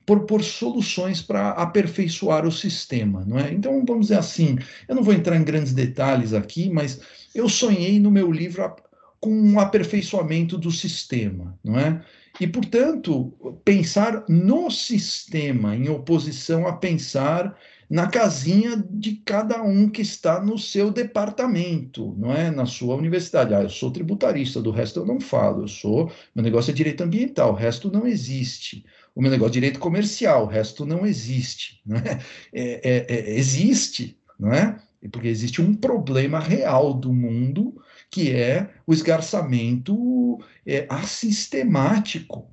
propor 0.06 0.42
soluções 0.42 1.22
para 1.22 1.50
aperfeiçoar 1.50 2.46
o 2.46 2.52
sistema. 2.52 3.24
Não 3.26 3.38
é? 3.38 3.52
Então, 3.52 3.84
vamos 3.86 4.06
dizer 4.06 4.18
assim, 4.18 4.58
eu 4.88 4.94
não 4.94 5.02
vou 5.02 5.14
entrar 5.14 5.36
em 5.36 5.44
grandes 5.44 5.72
detalhes 5.72 6.32
aqui, 6.32 6.70
mas 6.70 7.00
eu 7.34 7.48
sonhei 7.48 7.98
no 7.98 8.10
meu 8.10 8.30
livro 8.30 8.74
com 9.20 9.30
um 9.30 9.60
aperfeiçoamento 9.60 10.56
do 10.56 10.70
sistema, 10.70 11.58
não 11.62 11.78
é? 11.78 12.02
E, 12.40 12.46
portanto, 12.46 13.32
pensar 13.64 14.24
no 14.28 14.70
sistema 14.70 15.76
em 15.76 15.88
oposição 15.90 16.66
a 16.66 16.72
pensar 16.72 17.56
na 17.90 18.06
casinha 18.06 18.82
de 18.88 19.16
cada 19.16 19.60
um 19.62 19.90
que 19.90 20.00
está 20.00 20.40
no 20.40 20.56
seu 20.56 20.92
departamento, 20.92 22.14
não 22.16 22.32
é? 22.32 22.48
Na 22.50 22.64
sua 22.64 22.94
universidade. 22.94 23.52
Ah, 23.52 23.62
eu 23.62 23.68
sou 23.68 23.90
tributarista, 23.90 24.62
do 24.62 24.70
resto 24.70 25.00
eu 25.00 25.06
não 25.06 25.20
falo. 25.20 25.64
Eu 25.64 25.68
sou, 25.68 26.10
meu 26.32 26.44
negócio 26.44 26.70
é 26.70 26.74
direito 26.74 27.02
ambiental, 27.02 27.50
o 27.50 27.56
resto 27.56 27.90
não 27.90 28.06
existe. 28.06 28.86
O 29.14 29.22
meu 29.22 29.30
negócio 29.30 29.52
é 29.52 29.54
direito 29.54 29.80
comercial, 29.80 30.44
o 30.44 30.48
resto 30.48 30.86
não 30.86 31.06
existe. 31.06 31.80
Não 31.84 31.96
é? 31.96 32.20
É, 32.52 32.90
é, 32.90 33.06
é 33.08 33.38
existe, 33.38 34.18
não 34.38 34.52
é? 34.52 34.78
Porque 35.10 35.28
existe 35.28 35.62
um 35.62 35.74
problema 35.74 36.38
real 36.38 36.92
do 36.94 37.12
mundo 37.12 37.80
que 38.10 38.32
é 38.32 38.70
o 38.86 38.92
esgarçamento 38.92 40.40
é, 40.66 40.86
assistemático 40.88 42.50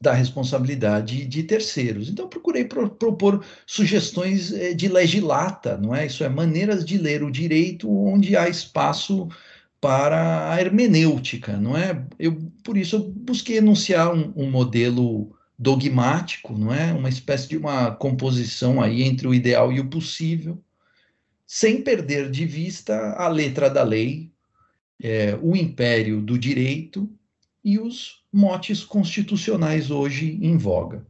da 0.00 0.14
responsabilidade 0.14 1.26
de 1.26 1.42
terceiros. 1.42 2.08
Então, 2.08 2.28
procurei 2.28 2.64
pro, 2.64 2.88
propor 2.88 3.44
sugestões 3.66 4.50
é, 4.52 4.72
de 4.72 4.88
legislata, 4.88 5.76
não 5.76 5.94
é? 5.94 6.06
Isso 6.06 6.24
é 6.24 6.28
maneiras 6.28 6.84
de 6.84 6.96
ler 6.96 7.22
o 7.22 7.30
direito 7.30 7.90
onde 7.90 8.34
há 8.34 8.48
espaço 8.48 9.28
para 9.80 10.52
a 10.52 10.60
hermenêutica, 10.60 11.56
não 11.56 11.76
é? 11.76 12.02
Eu, 12.18 12.38
por 12.64 12.78
isso, 12.78 12.96
eu 12.96 13.10
busquei 13.10 13.58
enunciar 13.58 14.14
um, 14.14 14.32
um 14.36 14.50
modelo 14.50 15.36
dogmático, 15.60 16.56
não 16.56 16.72
é? 16.72 16.90
Uma 16.90 17.10
espécie 17.10 17.46
de 17.46 17.58
uma 17.58 17.90
composição 17.90 18.80
aí 18.80 19.02
entre 19.02 19.28
o 19.28 19.34
ideal 19.34 19.70
e 19.70 19.78
o 19.78 19.90
possível, 19.90 20.58
sem 21.46 21.82
perder 21.82 22.30
de 22.30 22.46
vista 22.46 23.12
a 23.12 23.28
letra 23.28 23.68
da 23.68 23.82
lei, 23.82 24.32
é, 25.02 25.38
o 25.42 25.54
império 25.54 26.22
do 26.22 26.38
direito 26.38 27.06
e 27.62 27.78
os 27.78 28.24
motes 28.32 28.82
constitucionais 28.82 29.90
hoje 29.90 30.38
em 30.40 30.56
voga. 30.56 31.06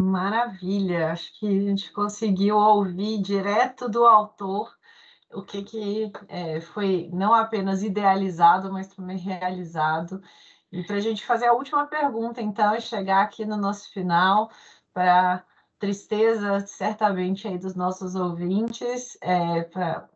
Maravilha, 0.00 1.12
acho 1.12 1.38
que 1.38 1.46
a 1.46 1.60
gente 1.60 1.92
conseguiu 1.92 2.56
ouvir 2.56 3.20
direto 3.20 3.90
do 3.90 4.06
autor 4.06 4.72
o 5.34 5.42
que, 5.42 5.62
que 5.62 6.12
é, 6.28 6.60
foi 6.60 7.08
não 7.12 7.34
apenas 7.34 7.82
idealizado, 7.82 8.72
mas 8.72 8.88
também 8.88 9.18
realizado. 9.18 10.22
E 10.72 10.82
para 10.82 10.96
a 10.96 11.00
gente 11.00 11.24
fazer 11.24 11.46
a 11.46 11.52
última 11.52 11.86
pergunta, 11.86 12.40
então, 12.40 12.74
e 12.74 12.80
chegar 12.80 13.22
aqui 13.22 13.44
no 13.44 13.58
nosso 13.58 13.92
final, 13.92 14.50
para 14.92 15.44
tristeza, 15.78 16.60
certamente, 16.60 17.46
aí 17.46 17.58
dos 17.58 17.74
nossos 17.74 18.14
ouvintes, 18.14 19.18
é, 19.20 19.62
pra, 19.64 20.08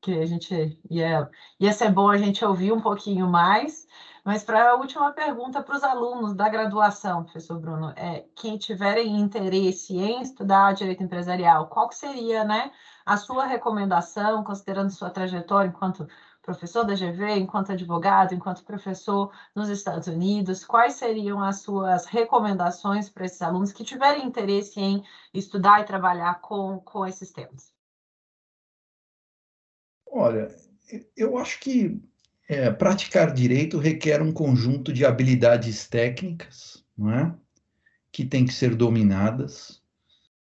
que 0.00 0.18
a 0.18 0.26
gente 0.26 0.80
ia, 0.90 1.28
ia 1.60 1.72
ser 1.72 1.90
bom 1.90 2.08
a 2.08 2.16
gente 2.16 2.44
ouvir 2.44 2.72
um 2.72 2.80
pouquinho 2.80 3.26
mais. 3.26 3.86
Mas 4.24 4.44
para 4.44 4.70
a 4.70 4.74
última 4.74 5.10
pergunta 5.12 5.62
para 5.62 5.76
os 5.76 5.82
alunos 5.82 6.34
da 6.34 6.48
graduação, 6.48 7.24
professor 7.24 7.58
Bruno, 7.58 7.92
é, 7.96 8.26
quem 8.36 8.58
tiverem 8.58 9.18
interesse 9.18 9.96
em 9.96 10.20
estudar 10.22 10.74
direito 10.74 11.02
empresarial, 11.02 11.68
qual 11.68 11.90
seria 11.92 12.44
né, 12.44 12.70
a 13.06 13.16
sua 13.16 13.46
recomendação, 13.46 14.44
considerando 14.44 14.90
sua 14.90 15.10
trajetória 15.10 15.68
enquanto 15.68 16.06
professor 16.48 16.82
da 16.82 16.94
GV, 16.94 17.36
enquanto 17.36 17.72
advogado, 17.72 18.34
enquanto 18.34 18.64
professor 18.64 19.30
nos 19.54 19.68
Estados 19.68 20.08
Unidos, 20.08 20.64
quais 20.64 20.94
seriam 20.94 21.42
as 21.42 21.60
suas 21.60 22.06
recomendações 22.06 23.10
para 23.10 23.26
esses 23.26 23.42
alunos 23.42 23.70
que 23.70 23.84
tiverem 23.84 24.24
interesse 24.24 24.80
em 24.80 25.04
estudar 25.34 25.82
e 25.82 25.84
trabalhar 25.84 26.40
com, 26.40 26.78
com 26.78 27.06
esses 27.06 27.30
temas? 27.30 27.70
Olha, 30.10 30.48
eu 31.14 31.36
acho 31.36 31.60
que 31.60 32.02
é, 32.48 32.70
praticar 32.70 33.34
direito 33.34 33.76
requer 33.76 34.22
um 34.22 34.32
conjunto 34.32 34.90
de 34.90 35.04
habilidades 35.04 35.86
técnicas, 35.86 36.82
não 36.96 37.12
é? 37.12 37.34
Que 38.10 38.24
tem 38.24 38.46
que 38.46 38.54
ser 38.54 38.74
dominadas, 38.74 39.82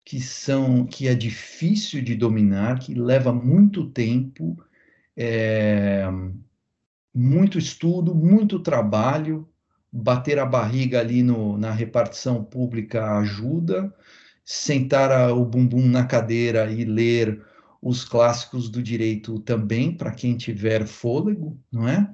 que 0.03 0.19
são 0.19 0.87
que 0.87 1.07
é 1.07 1.13
difícil 1.13 2.01
de 2.01 2.15
dominar, 2.15 2.79
que 2.79 2.95
leva 2.95 3.31
muito 3.31 3.91
tempo 3.91 4.57
é, 5.15 6.03
muito 7.13 7.57
estudo, 7.57 8.15
muito 8.15 8.59
trabalho, 8.59 9.47
bater 9.91 10.39
a 10.39 10.45
barriga 10.45 10.99
ali 10.99 11.21
no, 11.21 11.57
na 11.57 11.71
repartição 11.71 12.43
pública 12.43 13.17
ajuda, 13.19 13.93
sentar 14.43 15.11
a, 15.11 15.33
o 15.33 15.45
bumbum 15.45 15.87
na 15.87 16.05
cadeira 16.05 16.71
e 16.71 16.83
ler 16.83 17.43
os 17.81 18.03
clássicos 18.05 18.69
do 18.69 18.81
direito 18.81 19.39
também, 19.39 19.95
para 19.95 20.11
quem 20.11 20.37
tiver 20.37 20.87
fôlego, 20.87 21.59
não 21.71 21.87
é? 21.87 22.09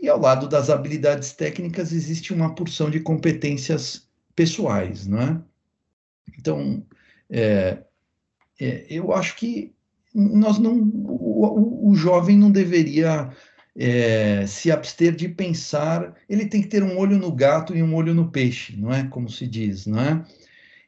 E 0.00 0.08
ao 0.08 0.18
lado 0.18 0.48
das 0.48 0.68
habilidades 0.68 1.32
técnicas 1.32 1.92
existe 1.92 2.32
uma 2.32 2.54
porção 2.54 2.90
de 2.90 3.00
competências 3.00 4.08
pessoais, 4.34 5.06
não 5.06 5.20
é? 5.20 5.40
Então, 6.38 6.84
é, 7.28 7.84
é, 8.58 8.86
eu 8.90 9.12
acho 9.12 9.36
que 9.36 9.74
nós 10.14 10.58
não, 10.58 10.78
o, 10.78 11.90
o 11.90 11.94
jovem 11.94 12.36
não 12.36 12.50
deveria 12.50 13.30
é, 13.76 14.46
se 14.46 14.70
abster 14.70 15.14
de 15.14 15.28
pensar, 15.28 16.14
ele 16.28 16.46
tem 16.46 16.60
que 16.60 16.68
ter 16.68 16.82
um 16.82 16.98
olho 16.98 17.18
no 17.18 17.32
gato 17.32 17.76
e 17.76 17.82
um 17.82 17.94
olho 17.94 18.14
no 18.14 18.30
peixe, 18.30 18.76
não 18.76 18.92
é? 18.92 19.04
Como 19.04 19.28
se 19.28 19.46
diz, 19.46 19.86
não 19.86 20.00
é? 20.00 20.24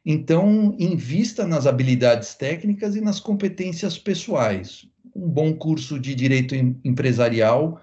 Então, 0.05 0.75
invista 0.77 1.47
nas 1.47 1.65
habilidades 1.65 2.35
técnicas 2.35 2.95
e 2.95 3.01
nas 3.01 3.19
competências 3.19 3.97
pessoais. 3.97 4.85
Um 5.15 5.29
bom 5.29 5.53
curso 5.53 5.97
de 5.97 6.13
direito 6.13 6.55
empresarial 6.83 7.81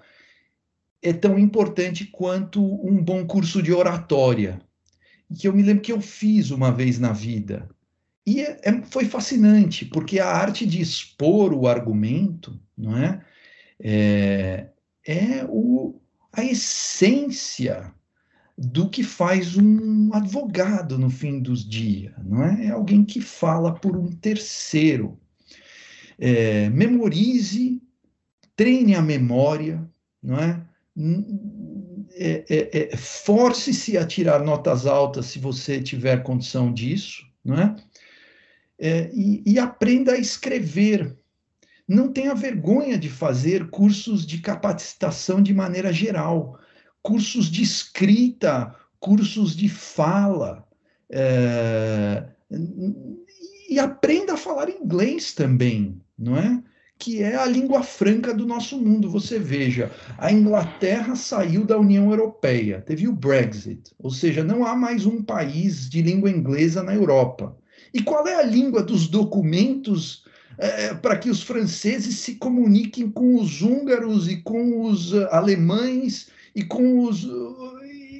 é 1.01 1.11
tão 1.11 1.39
importante 1.39 2.05
quanto 2.05 2.63
um 2.63 3.03
bom 3.03 3.25
curso 3.25 3.61
de 3.61 3.73
oratória, 3.73 4.61
que 5.35 5.47
eu 5.47 5.53
me 5.53 5.63
lembro 5.63 5.81
que 5.81 5.91
eu 5.91 5.99
fiz 5.99 6.51
uma 6.51 6.71
vez 6.71 6.99
na 6.99 7.11
vida. 7.11 7.67
E 8.25 8.41
é, 8.41 8.59
é, 8.63 8.81
foi 8.83 9.05
fascinante, 9.05 9.85
porque 9.85 10.19
a 10.19 10.27
arte 10.27 10.65
de 10.65 10.81
expor 10.81 11.53
o 11.53 11.67
argumento 11.67 12.59
não 12.77 12.97
é, 12.97 13.21
é, 13.79 14.69
é 15.05 15.45
o, 15.49 15.99
a 16.31 16.43
essência 16.43 17.93
do 18.57 18.89
que 18.89 19.03
faz 19.03 19.57
um 19.57 20.13
advogado 20.13 20.97
no 20.99 21.09
fim 21.09 21.39
dos 21.39 21.67
dias, 21.67 22.13
não 22.23 22.43
é? 22.43 22.65
É 22.67 22.69
alguém 22.69 23.03
que 23.03 23.19
fala 23.19 23.73
por 23.73 23.97
um 23.97 24.11
terceiro. 24.11 25.19
É, 26.19 26.69
memorize, 26.69 27.81
treine 28.55 28.93
a 28.93 29.01
memória, 29.01 29.83
não 30.21 30.37
é? 30.37 30.63
é, 32.13 32.45
é, 32.49 32.93
é 32.93 32.97
Force-se 32.97 33.97
a 33.97 34.05
tirar 34.05 34.43
notas 34.43 34.85
altas 34.85 35.25
se 35.27 35.39
você 35.39 35.81
tiver 35.81 36.21
condição 36.21 36.71
disso, 36.71 37.25
não 37.43 37.59
é? 37.59 37.75
É, 38.81 39.11
e, 39.13 39.43
e 39.45 39.59
aprenda 39.59 40.13
a 40.13 40.17
escrever. 40.17 41.15
Não 41.87 42.11
tenha 42.11 42.33
vergonha 42.33 42.97
de 42.97 43.09
fazer 43.09 43.69
cursos 43.69 44.25
de 44.25 44.39
capacitação 44.39 45.41
de 45.41 45.53
maneira 45.53 45.93
geral, 45.93 46.59
cursos 47.03 47.45
de 47.45 47.61
escrita, 47.61 48.75
cursos 48.99 49.55
de 49.55 49.69
fala. 49.69 50.67
É, 51.11 52.25
e 53.69 53.77
aprenda 53.77 54.33
a 54.33 54.37
falar 54.37 54.69
inglês 54.69 55.33
também, 55.33 56.01
não 56.17 56.35
é? 56.35 56.63
Que 56.97 57.21
é 57.21 57.35
a 57.35 57.45
língua 57.45 57.83
franca 57.83 58.33
do 58.33 58.47
nosso 58.47 58.79
mundo. 58.79 59.09
Você 59.09 59.37
veja, 59.37 59.91
a 60.17 60.31
Inglaterra 60.31 61.15
saiu 61.15 61.65
da 61.65 61.77
União 61.77 62.09
Europeia, 62.09 62.81
teve 62.81 63.07
o 63.07 63.13
Brexit, 63.13 63.91
ou 63.99 64.09
seja, 64.09 64.43
não 64.43 64.65
há 64.65 64.75
mais 64.75 65.05
um 65.05 65.21
país 65.21 65.89
de 65.89 66.01
língua 66.01 66.29
inglesa 66.29 66.81
na 66.81 66.95
Europa. 66.95 67.57
E 67.93 68.01
qual 68.01 68.27
é 68.27 68.35
a 68.35 68.43
língua 68.43 68.81
dos 68.83 69.07
documentos 69.07 70.25
é, 70.57 70.93
para 70.93 71.17
que 71.17 71.29
os 71.29 71.41
franceses 71.41 72.19
se 72.19 72.35
comuniquem 72.35 73.09
com 73.09 73.35
os 73.35 73.61
húngaros 73.61 74.29
e 74.29 74.37
com 74.37 74.83
os 74.83 75.13
alemães 75.31 76.29
e 76.55 76.63
com 76.63 77.03
os 77.03 77.27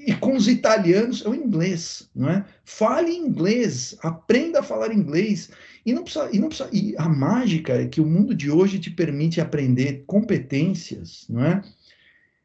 e 0.06 0.16
com 0.16 0.36
os 0.36 0.48
italianos 0.48 1.24
é 1.24 1.30
o 1.30 1.36
inglês, 1.36 2.10
não 2.16 2.30
é? 2.30 2.46
Fale 2.66 3.12
inglês, 3.12 3.96
aprenda 4.02 4.60
a 4.60 4.64
falar 4.64 4.92
inglês. 4.92 5.52
E 5.86 5.94
não 5.94 6.04
precisa, 6.04 6.30
e 6.34 6.40
não 6.40 6.48
precisa, 6.48 6.70
e 6.74 6.96
a 6.98 7.08
mágica 7.08 7.74
é 7.74 7.88
que 7.88 8.02
o 8.02 8.06
mundo 8.06 8.34
de 8.34 8.50
hoje 8.50 8.80
te 8.80 8.90
permite 8.90 9.40
aprender 9.40 10.04
competências, 10.08 11.26
não 11.30 11.44
é? 11.44 11.62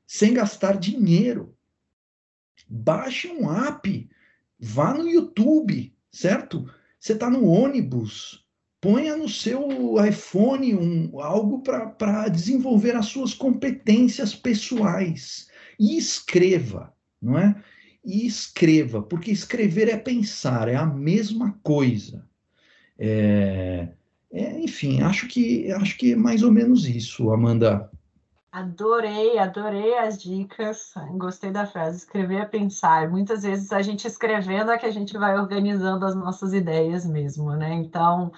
Sem 0.06 0.34
gastar 0.34 0.76
dinheiro. 0.76 1.54
Baixe 2.68 3.28
um 3.28 3.50
app, 3.50 4.08
vá 4.58 4.92
no 4.92 5.08
YouTube, 5.08 5.94
certo? 6.10 6.68
Você 7.06 7.12
está 7.12 7.30
no 7.30 7.46
ônibus, 7.46 8.44
ponha 8.80 9.16
no 9.16 9.28
seu 9.28 9.64
iPhone 10.04 10.74
um, 10.74 11.20
algo 11.20 11.62
para 11.62 12.26
desenvolver 12.26 12.96
as 12.96 13.06
suas 13.06 13.32
competências 13.32 14.34
pessoais 14.34 15.48
e 15.78 15.96
escreva, 15.96 16.92
não 17.22 17.38
é? 17.38 17.54
E 18.04 18.26
escreva, 18.26 19.00
porque 19.00 19.30
escrever 19.30 19.88
é 19.88 19.96
pensar, 19.96 20.66
é 20.66 20.74
a 20.74 20.84
mesma 20.84 21.56
coisa. 21.62 22.26
É, 22.98 23.86
é, 24.32 24.58
enfim, 24.58 25.00
acho 25.00 25.28
que 25.28 25.70
acho 25.70 25.96
que 25.96 26.10
é 26.10 26.16
mais 26.16 26.42
ou 26.42 26.50
menos 26.50 26.88
isso, 26.88 27.30
Amanda. 27.30 27.88
Adorei, 28.56 29.38
adorei 29.38 29.98
as 29.98 30.16
dicas. 30.16 30.94
Gostei 31.18 31.50
da 31.50 31.66
frase, 31.66 31.98
escrever 31.98 32.40
é 32.40 32.44
pensar. 32.46 33.06
Muitas 33.10 33.42
vezes 33.42 33.70
a 33.70 33.82
gente 33.82 34.06
escrevendo 34.06 34.70
é 34.70 34.78
que 34.78 34.86
a 34.86 34.90
gente 34.90 35.18
vai 35.18 35.38
organizando 35.38 36.06
as 36.06 36.14
nossas 36.14 36.54
ideias 36.54 37.04
mesmo, 37.04 37.50
né? 37.54 37.74
Então, 37.74 38.32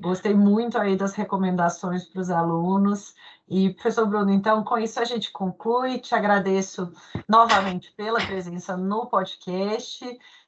gostei 0.00 0.32
muito 0.32 0.78
aí 0.78 0.96
das 0.96 1.12
recomendações 1.14 2.04
para 2.04 2.20
os 2.20 2.30
alunos. 2.30 3.16
E, 3.48 3.70
professor 3.70 4.06
Bruno, 4.06 4.30
então, 4.30 4.62
com 4.62 4.78
isso 4.78 5.00
a 5.00 5.04
gente 5.04 5.32
conclui. 5.32 5.98
Te 5.98 6.14
agradeço 6.14 6.92
novamente 7.28 7.92
pela 7.96 8.20
presença 8.24 8.76
no 8.76 9.06
podcast. 9.06 10.04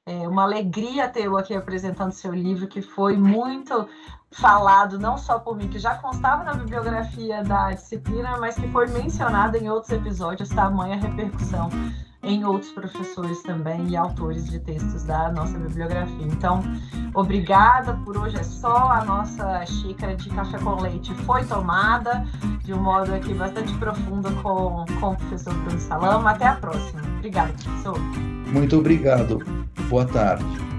É 0.06 0.26
uma 0.26 0.42
alegria 0.42 1.08
tê-lo 1.08 1.36
aqui 1.36 1.54
apresentando 1.54 2.12
seu 2.12 2.32
livro, 2.32 2.66
que 2.66 2.82
foi 2.82 3.16
muito 3.16 3.88
falado, 4.32 4.98
não 4.98 5.18
só 5.18 5.38
por 5.38 5.56
mim, 5.56 5.68
que 5.68 5.78
já 5.78 5.96
constava 5.96 6.42
na 6.44 6.54
bibliografia 6.54 7.42
da 7.44 7.72
disciplina, 7.72 8.38
mas 8.38 8.56
que 8.56 8.68
foi 8.68 8.86
mencionado 8.88 9.56
em 9.56 9.68
outros 9.68 9.92
episódios, 9.92 10.48
tamanha 10.48 10.96
repercussão 10.96 11.68
em 12.22 12.44
outros 12.44 12.70
professores 12.72 13.42
também 13.42 13.88
e 13.88 13.96
autores 13.96 14.46
de 14.50 14.58
textos 14.60 15.04
da 15.04 15.32
nossa 15.32 15.58
bibliografia. 15.58 16.26
Então, 16.26 16.62
obrigada 17.14 17.94
por 18.04 18.16
hoje 18.16 18.36
é 18.36 18.42
só. 18.42 18.90
A 18.90 19.04
nossa 19.04 19.64
xícara 19.66 20.14
de 20.16 20.28
café 20.30 20.58
com 20.58 20.80
leite 20.80 21.14
foi 21.26 21.44
tomada 21.44 22.24
de 22.62 22.74
um 22.74 22.82
modo 22.82 23.14
aqui 23.14 23.32
bastante 23.34 23.72
profundo 23.74 24.30
com, 24.42 24.84
com 25.00 25.12
o 25.12 25.16
professor 25.16 25.54
Bruno 25.54 25.80
Salama. 25.80 26.30
Até 26.30 26.46
a 26.46 26.56
próxima. 26.56 27.00
Obrigada, 27.18 27.52
professor. 27.52 27.98
Muito 28.52 28.76
obrigado. 28.76 29.38
Boa 29.88 30.04
tarde. 30.04 30.69